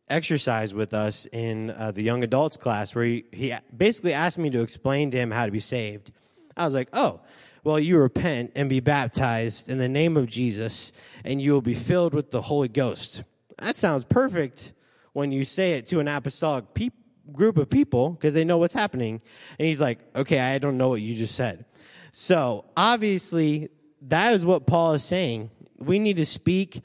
exercise 0.08 0.74
with 0.74 0.94
us 0.94 1.26
in 1.28 1.72
uh, 1.72 1.92
the 1.92 2.02
young 2.02 2.24
adults 2.24 2.58
class 2.58 2.94
where 2.94 3.06
he, 3.06 3.26
he 3.32 3.54
basically 3.76 4.14
asked 4.14 4.38
me 4.38 4.50
to 4.52 4.62
explain 4.62 5.12
to 5.12 5.18
him 5.18 5.32
how 5.32 5.46
to 5.46 5.52
be 5.52 5.60
saved. 5.60 6.12
I 6.56 6.66
was 6.66 6.74
like, 6.74 6.90
oh, 6.94 7.22
well, 7.64 7.80
you 7.80 7.98
repent 7.98 8.52
and 8.56 8.70
be 8.70 8.80
baptized 8.80 9.68
in 9.70 9.80
the 9.80 9.90
name 9.90 10.16
of 10.16 10.28
Jesus, 10.28 10.92
and 11.24 11.42
you 11.42 11.52
will 11.52 11.62
be 11.62 11.74
filled 11.74 12.14
with 12.14 12.30
the 12.30 12.44
Holy 12.44 12.68
Ghost. 12.68 13.24
That 13.58 13.76
sounds 13.76 14.06
perfect 14.06 14.74
when 15.16 15.32
you 15.32 15.46
say 15.46 15.74
it 15.74 15.86
to 15.88 16.00
an 16.00 16.08
apostolic 16.08 16.74
pe- 16.74 16.90
group 17.32 17.58
of 17.58 17.70
people 17.70 18.12
because 18.12 18.34
they 18.34 18.44
know 18.44 18.58
what's 18.58 18.74
happening. 18.74 19.22
And 19.58 19.68
he's 19.68 19.80
like, 19.80 20.00
okay, 20.16 20.40
I 20.40 20.58
don't 20.58 20.78
know 20.78 20.90
what 20.90 21.02
you 21.02 21.16
just 21.16 21.36
said. 21.36 21.66
So 22.12 22.66
obviously, 22.76 23.70
that 24.04 24.36
is 24.36 24.46
what 24.46 24.68
Paul 24.68 24.94
is 24.94 25.04
saying. 25.04 25.52
We 25.78 26.00
need 26.00 26.18
to 26.18 26.26
speak 26.26 26.82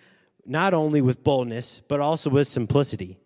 not 0.46 0.74
only 0.74 1.00
with 1.00 1.24
boldness, 1.24 1.82
but 1.88 1.98
also 1.98 2.30
with 2.30 2.46
simplicity. 2.46 3.18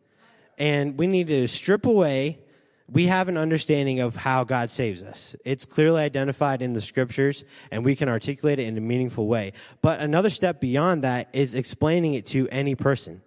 And 0.57 0.99
we 0.99 1.07
need 1.07 1.29
to 1.29 1.49
strip 1.49 1.85
away 1.85 2.41
we 2.89 3.07
have 3.07 3.29
an 3.29 3.39
understanding 3.39 4.01
of 4.01 4.15
how 4.15 4.45
God 4.45 4.71
saves 4.71 5.03
us. 5.03 5.35
It's 5.45 5.65
clearly 5.65 6.03
identified 6.03 6.61
in 6.61 6.75
the 6.75 6.83
scriptures 6.83 7.45
and 7.71 7.85
we 7.85 7.97
can 7.97 8.09
articulate 8.09 8.59
it 8.59 8.65
in 8.65 8.77
a 8.77 8.81
meaningful 8.81 9.27
way. 9.27 9.55
But 9.81 10.01
another 10.01 10.31
step 10.31 10.61
beyond 10.61 11.03
that 11.03 11.29
is 11.33 11.55
explaining 11.55 12.15
it 12.15 12.27
to 12.27 12.47
any 12.51 12.75
person. 12.75 13.23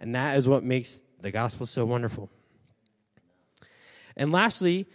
And 0.00 0.14
that 0.14 0.38
is 0.38 0.48
what 0.48 0.62
makes 0.62 1.02
the 1.22 1.30
gospel 1.30 1.64
is 1.64 1.70
so 1.70 1.84
wonderful. 1.84 2.30
And 4.16 4.32
lastly, 4.32 4.86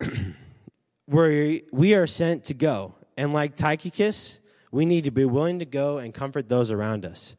we 1.06 1.64
we 1.72 1.94
are 1.94 2.06
sent 2.06 2.44
to 2.44 2.54
go. 2.54 2.94
And 3.16 3.32
like 3.32 3.56
Tychicus, 3.56 4.40
we 4.70 4.86
need 4.86 5.04
to 5.04 5.10
be 5.10 5.24
willing 5.24 5.58
to 5.58 5.66
go 5.66 5.98
and 5.98 6.14
comfort 6.14 6.48
those 6.48 6.72
around 6.72 7.04
us. 7.04 7.36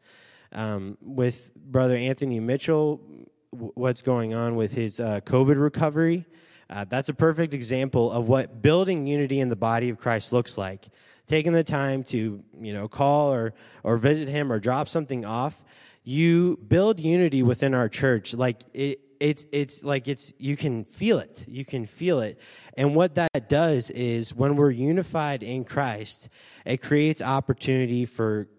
Um, 0.51 0.97
with 1.01 1.53
Brother 1.55 1.95
Anthony 1.95 2.39
Mitchell, 2.39 3.01
what's 3.49 4.01
going 4.01 4.33
on 4.33 4.55
with 4.55 4.73
his 4.73 4.99
uh, 4.99 5.19
COVID 5.21 5.61
recovery. 5.61 6.25
Uh, 6.69 6.85
that's 6.87 7.09
a 7.09 7.13
perfect 7.13 7.53
example 7.53 8.11
of 8.11 8.27
what 8.27 8.61
building 8.61 9.05
unity 9.05 9.39
in 9.39 9.49
the 9.49 9.55
body 9.55 9.89
of 9.89 9.97
Christ 9.97 10.31
looks 10.31 10.57
like. 10.57 10.87
Taking 11.25 11.53
the 11.53 11.63
time 11.63 12.03
to, 12.05 12.43
you 12.59 12.73
know, 12.73 12.87
call 12.87 13.33
or, 13.33 13.53
or 13.83 13.97
visit 13.97 14.27
him 14.27 14.51
or 14.51 14.59
drop 14.59 14.89
something 14.89 15.25
off. 15.25 15.63
You 16.03 16.59
build 16.67 16.99
unity 16.99 17.43
within 17.43 17.73
our 17.73 17.87
church. 17.87 18.33
Like 18.33 18.61
it, 18.73 18.99
it's, 19.19 19.45
it's 19.53 19.83
like 19.85 20.09
it's, 20.09 20.33
you 20.37 20.57
can 20.57 20.83
feel 20.83 21.19
it. 21.19 21.45
You 21.47 21.63
can 21.63 21.85
feel 21.85 22.19
it. 22.19 22.39
And 22.75 22.93
what 22.93 23.15
that 23.15 23.47
does 23.47 23.89
is 23.89 24.35
when 24.35 24.57
we're 24.57 24.71
unified 24.71 25.43
in 25.43 25.63
Christ, 25.63 26.27
it 26.65 26.81
creates 26.81 27.21
opportunity 27.21 28.05
for 28.05 28.49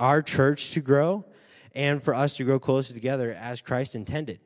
our 0.00 0.22
church 0.22 0.72
to 0.72 0.80
grow 0.80 1.26
and 1.74 2.02
for 2.02 2.14
us 2.14 2.36
to 2.38 2.44
grow 2.44 2.58
closer 2.58 2.94
together 2.94 3.36
as 3.38 3.60
Christ 3.60 3.94
intended. 3.94 4.40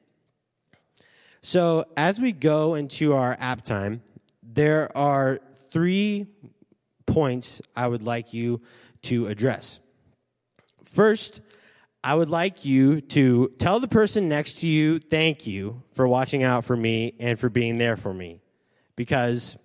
So, 1.42 1.86
as 1.96 2.20
we 2.20 2.32
go 2.32 2.74
into 2.74 3.14
our 3.14 3.36
app 3.40 3.62
time, 3.62 4.02
there 4.42 4.94
are 4.96 5.40
three 5.70 6.26
points 7.12 7.60
I 7.74 7.88
would 7.88 8.02
like 8.02 8.32
you 8.32 8.60
to 9.02 9.26
address. 9.26 9.80
First, 10.84 11.40
I 12.02 12.14
would 12.14 12.30
like 12.30 12.64
you 12.64 13.00
to 13.02 13.52
tell 13.58 13.80
the 13.80 13.88
person 13.88 14.28
next 14.28 14.60
to 14.60 14.68
you, 14.68 14.98
thank 14.98 15.46
you 15.46 15.82
for 15.92 16.08
watching 16.08 16.42
out 16.42 16.64
for 16.64 16.76
me 16.76 17.14
and 17.20 17.38
for 17.38 17.48
being 17.48 17.78
there 17.78 17.96
for 17.96 18.14
me. 18.14 18.40
Because 18.96 19.58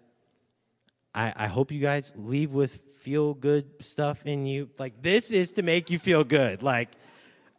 I, 1.13 1.34
I 1.36 1.47
hope 1.47 1.71
you 1.71 1.79
guys 1.79 2.12
leave 2.15 2.53
with 2.53 2.73
feel 2.73 3.34
good 3.34 3.65
stuff 3.84 4.25
in 4.25 4.45
you. 4.45 4.69
Like, 4.77 5.01
this 5.01 5.31
is 5.31 5.53
to 5.53 5.63
make 5.63 5.89
you 5.89 5.97
feel 5.97 6.23
good. 6.23 6.62
Like, 6.62 6.89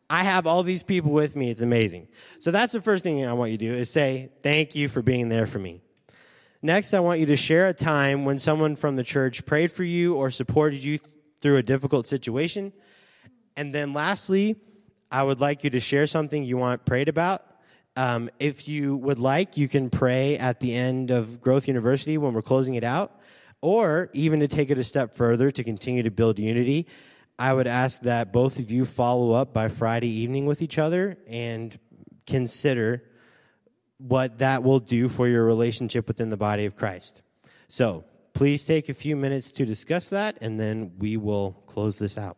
I 0.09 0.23
have 0.23 0.47
all 0.47 0.63
these 0.63 0.83
people 0.83 1.11
with 1.11 1.35
me. 1.35 1.51
It's 1.51 1.63
amazing. 1.63 2.09
So 2.39 2.51
that's 2.51 2.73
the 2.73 2.81
first 2.81 3.03
thing 3.03 3.25
I 3.27 3.33
want 3.33 3.53
you 3.53 3.59
to 3.59 3.69
do 3.69 3.75
is 3.75 3.91
say, 3.91 4.31
thank 4.43 4.75
you 4.75 4.89
for 4.89 5.03
being 5.03 5.29
there 5.29 5.47
for 5.47 5.59
me. 5.59 5.83
Next, 6.67 6.95
I 6.95 6.99
want 6.99 7.21
you 7.21 7.27
to 7.27 7.37
share 7.37 7.69
a 7.69 7.73
time 7.73 8.25
when 8.25 8.41
someone 8.41 8.75
from 8.75 8.97
the 8.97 9.05
church 9.05 9.47
prayed 9.47 9.71
for 9.71 9.85
you 9.85 10.17
or 10.17 10.33
supported 10.33 10.83
you 10.83 10.99
th- 10.99 11.15
through 11.41 11.59
a 11.59 11.63
difficult 11.63 12.09
situation. 12.09 12.73
And 13.57 13.73
then 13.73 13.93
lastly, 13.93 14.57
I 15.09 15.23
would 15.23 15.39
like 15.39 15.63
you 15.63 15.71
to 15.71 15.79
share 15.79 16.09
something 16.09 16.43
you 16.43 16.57
want 16.57 16.85
prayed 16.85 17.09
about. 17.09 17.45
Um, 17.95 18.31
if 18.41 18.67
you 18.67 18.97
would 18.97 19.21
like, 19.21 19.57
you 19.57 19.69
can 19.69 19.91
pray 19.91 20.39
at 20.39 20.59
the 20.59 20.75
end 20.75 21.13
of 21.13 21.41
Growth 21.41 21.69
University 21.69 22.19
when 22.19 22.35
we're 22.35 22.43
closing 22.43 22.75
it 22.75 22.83
out, 22.83 23.13
or 23.61 24.11
even 24.13 24.41
to 24.41 24.49
take 24.49 24.69
it 24.69 24.77
a 24.77 24.83
step 24.83 25.15
further 25.15 25.53
to 25.53 25.63
continue 25.63 26.03
to 26.03 26.11
build 26.11 26.37
unity. 26.37 26.89
I 27.39 27.53
would 27.53 27.69
ask 27.69 28.03
that 28.03 28.33
both 28.33 28.59
of 28.59 28.73
you 28.73 28.85
follow 28.85 29.31
up 29.31 29.53
by 29.53 29.69
Friday 29.69 30.11
evening 30.11 30.47
with 30.47 30.61
each 30.61 30.81
other 30.81 31.17
and 31.29 31.79
consider 32.27 33.05
what 33.99 34.39
that 34.39 34.63
will 34.63 34.81
do 34.81 35.09
for 35.09 35.29
your 35.29 35.45
relationship 35.45 36.09
within 36.09 36.31
the 36.31 36.37
body 36.37 36.67
of 36.67 36.77
Christ. 36.77 37.23
So 37.69 38.05
please 38.35 38.67
take 38.67 38.89
a 38.89 38.95
few 38.95 39.17
minutes 39.17 39.51
to 39.53 39.65
discuss 39.65 40.09
that, 40.11 40.39
and 40.41 40.61
then 40.61 40.93
we 40.99 41.17
will 41.17 41.53
close 41.67 41.99
this 41.99 42.19
out. 42.19 42.37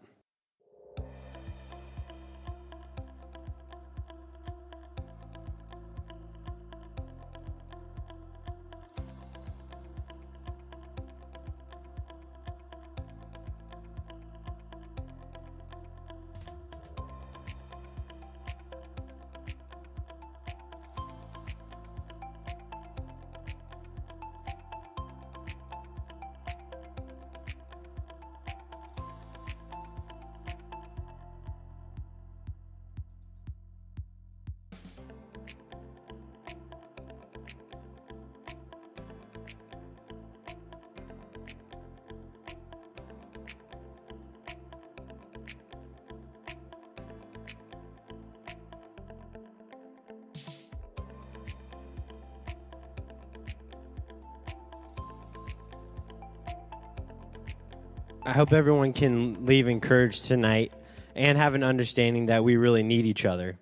I 58.29 58.33
hope 58.33 58.53
everyone 58.53 58.93
can 58.93 59.47
leave 59.47 59.69
encouraged 59.69 60.27
tonight 60.27 60.75
and 61.15 61.39
have 61.39 61.55
an 61.55 61.65
understanding 61.65 62.27
that 62.27 62.45
we 62.45 62.59
really 62.59 62.83
need 62.83 63.07
each 63.07 63.25
other. 63.25 63.59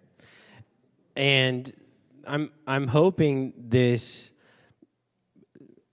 And 1.15 1.73
I'm 2.27 2.51
I'm 2.67 2.89
hoping 2.89 3.53
this 3.57 4.33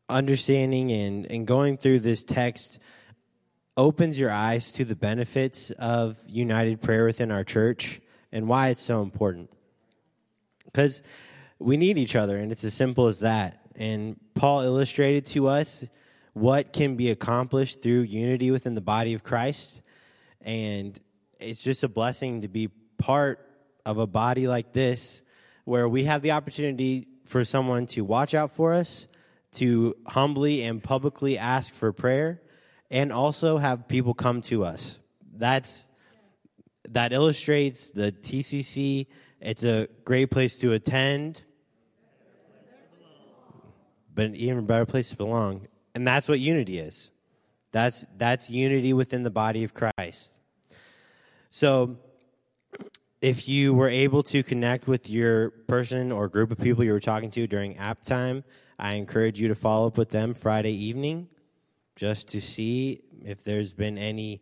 understanding 0.10 0.92
and, 0.92 1.32
and 1.32 1.46
going 1.46 1.78
through 1.78 2.00
this 2.00 2.24
text 2.24 2.80
opens 3.78 4.18
your 4.18 4.32
eyes 4.32 4.72
to 4.72 4.86
the 4.86 4.96
benefits 4.96 5.70
of 5.70 6.18
united 6.28 6.82
prayer 6.82 7.06
within 7.06 7.30
our 7.30 7.44
church 7.44 8.02
and 8.32 8.48
why 8.48 8.70
it's 8.70 8.82
so 8.82 9.04
important. 9.04 9.52
Because 10.66 11.04
we 11.60 11.78
need 11.78 12.00
each 12.00 12.16
other, 12.16 12.38
and 12.38 12.52
it's 12.52 12.64
as 12.64 12.74
simple 12.74 13.06
as 13.06 13.20
that. 13.20 13.70
And 13.76 14.20
Paul 14.34 14.64
illustrated 14.64 15.28
to 15.28 15.46
us 15.46 15.86
what 16.34 16.74
can 16.74 16.96
be 16.96 17.10
accomplished 17.10 17.82
through 17.82 18.02
unity 18.02 18.52
within 18.52 18.76
the 18.76 18.82
body 18.82 19.14
of 19.14 19.24
Christ. 19.24 19.82
And 20.42 21.00
it's 21.40 21.64
just 21.64 21.84
a 21.84 21.88
blessing 21.88 22.42
to 22.42 22.48
be 22.48 22.70
part 22.98 23.40
of 23.86 23.98
a 23.98 24.08
body 24.08 24.48
like 24.48 24.74
this 24.74 25.22
where 25.66 25.88
we 25.88 26.06
have 26.06 26.22
the 26.22 26.32
opportunity 26.32 27.08
for 27.26 27.46
someone 27.46 27.86
to 27.88 28.02
watch 28.02 28.34
out 28.34 28.52
for 28.52 28.74
us, 28.74 29.08
to 29.54 29.96
humbly 30.08 30.64
and 30.64 30.84
publicly 30.84 31.38
ask 31.38 31.74
for 31.74 31.94
prayer, 31.94 32.42
and 32.92 33.14
also 33.14 33.58
have 33.58 33.88
people 33.88 34.14
come 34.14 34.42
to 34.42 34.66
us. 34.66 35.00
That's 35.36 35.88
that 36.90 37.14
illustrates 37.14 37.92
the 37.92 38.12
TCC. 38.12 39.08
It's 39.40 39.64
a 39.64 39.88
great 40.04 40.32
place 40.32 40.58
to 40.60 40.74
attend, 40.74 41.44
but 44.14 44.26
an 44.26 44.36
even 44.36 44.66
better 44.66 44.86
place 44.86 45.10
to 45.10 45.16
belong. 45.16 45.68
And 45.96 46.08
that's 46.08 46.28
what 46.28 46.40
unity 46.40 46.80
is. 46.80 47.12
That's 47.72 48.06
that's 48.18 48.50
unity 48.50 48.94
within 48.94 49.24
the 49.24 49.32
body 49.32 49.64
of 49.64 49.74
Christ. 49.74 50.32
So 51.50 51.98
if 53.22 53.48
you 53.48 53.74
were 53.74 53.90
able 53.90 54.22
to 54.24 54.44
connect 54.44 54.88
with 54.88 55.10
your 55.10 55.52
person 55.52 56.12
or 56.12 56.28
group 56.28 56.52
of 56.52 56.58
people 56.58 56.84
you 56.84 56.92
were 56.92 57.00
talking 57.00 57.32
to 57.32 57.48
during 57.48 57.78
app 57.78 58.04
time, 58.04 58.44
I 58.78 58.96
encourage 58.96 59.40
you 59.40 59.48
to 59.48 59.56
follow 59.56 59.88
up 59.88 59.98
with 59.98 60.10
them 60.10 60.34
Friday 60.34 60.74
evening 60.74 61.30
just 61.96 62.28
to 62.30 62.42
see 62.42 63.02
if 63.24 63.44
there's 63.44 63.74
been 63.74 63.98
any 63.98 64.42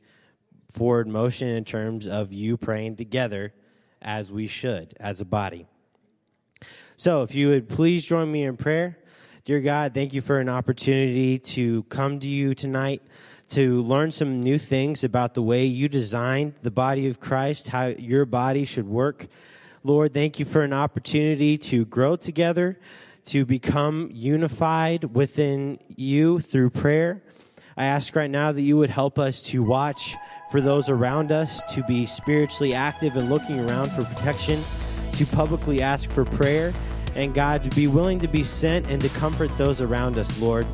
forward 0.71 1.07
motion 1.07 1.47
in 1.47 1.63
terms 1.63 2.07
of 2.07 2.33
you 2.33 2.57
praying 2.57 2.95
together 2.95 3.53
as 4.01 4.31
we 4.31 4.47
should 4.47 4.93
as 4.99 5.21
a 5.21 5.25
body. 5.25 5.67
So, 6.95 7.21
if 7.23 7.35
you 7.35 7.49
would 7.49 7.67
please 7.69 8.05
join 8.05 8.31
me 8.31 8.43
in 8.43 8.57
prayer. 8.57 8.97
Dear 9.43 9.59
God, 9.59 9.95
thank 9.95 10.13
you 10.13 10.21
for 10.21 10.39
an 10.39 10.49
opportunity 10.49 11.39
to 11.39 11.81
come 11.85 12.19
to 12.19 12.27
you 12.27 12.53
tonight 12.53 13.01
to 13.47 13.81
learn 13.81 14.11
some 14.11 14.39
new 14.39 14.59
things 14.59 15.03
about 15.03 15.33
the 15.33 15.41
way 15.41 15.65
you 15.65 15.89
designed 15.89 16.53
the 16.61 16.69
body 16.69 17.07
of 17.07 17.19
Christ, 17.19 17.69
how 17.69 17.87
your 17.87 18.25
body 18.25 18.65
should 18.65 18.87
work. 18.87 19.25
Lord, 19.83 20.13
thank 20.13 20.37
you 20.37 20.45
for 20.45 20.61
an 20.61 20.73
opportunity 20.73 21.57
to 21.57 21.85
grow 21.85 22.15
together, 22.15 22.79
to 23.25 23.43
become 23.43 24.11
unified 24.13 25.15
within 25.15 25.79
you 25.87 26.39
through 26.39 26.69
prayer. 26.69 27.23
I 27.75 27.85
ask 27.85 28.15
right 28.15 28.29
now 28.29 28.51
that 28.51 28.61
you 28.61 28.77
would 28.77 28.91
help 28.91 29.17
us 29.17 29.41
to 29.45 29.63
watch 29.63 30.15
for 30.51 30.61
those 30.61 30.87
around 30.87 31.31
us, 31.31 31.63
to 31.73 31.81
be 31.85 32.05
spiritually 32.05 32.75
active 32.75 33.15
and 33.15 33.27
looking 33.27 33.59
around 33.59 33.89
for 33.89 34.03
protection, 34.03 34.61
to 35.13 35.25
publicly 35.25 35.81
ask 35.81 36.11
for 36.11 36.25
prayer, 36.25 36.75
and 37.15 37.33
God, 37.33 37.63
to 37.63 37.75
be 37.75 37.87
willing 37.87 38.19
to 38.19 38.27
be 38.27 38.43
sent 38.43 38.89
and 38.89 39.01
to 39.01 39.09
comfort 39.09 39.55
those 39.57 39.81
around 39.81 40.17
us, 40.17 40.39
Lord. 40.39 40.65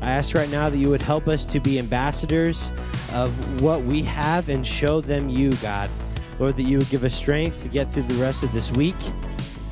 I 0.00 0.10
ask 0.10 0.34
right 0.34 0.50
now 0.50 0.70
that 0.70 0.78
you 0.78 0.90
would 0.90 1.02
help 1.02 1.26
us 1.26 1.44
to 1.46 1.60
be 1.60 1.78
ambassadors 1.78 2.70
of 3.12 3.62
what 3.62 3.82
we 3.82 4.02
have 4.02 4.48
and 4.48 4.66
show 4.66 5.00
them 5.00 5.28
you, 5.28 5.52
God. 5.54 5.90
Lord, 6.38 6.56
that 6.56 6.62
you 6.62 6.78
would 6.78 6.88
give 6.88 7.02
us 7.04 7.14
strength 7.14 7.62
to 7.62 7.68
get 7.68 7.92
through 7.92 8.04
the 8.04 8.14
rest 8.14 8.44
of 8.44 8.52
this 8.52 8.70
week. 8.72 8.96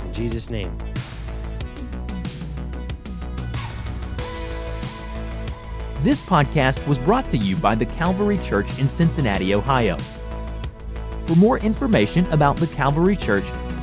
In 0.04 0.12
Jesus' 0.12 0.50
name. 0.50 0.76
This 6.02 6.20
podcast 6.20 6.86
was 6.86 6.98
brought 6.98 7.28
to 7.30 7.36
you 7.36 7.56
by 7.56 7.74
the 7.74 7.86
Calvary 7.86 8.38
Church 8.38 8.78
in 8.78 8.86
Cincinnati, 8.86 9.54
Ohio. 9.54 9.96
For 11.26 11.34
more 11.34 11.58
information 11.58 12.24
about 12.32 12.56
the 12.56 12.68
Calvary 12.68 13.16
Church, 13.16 13.44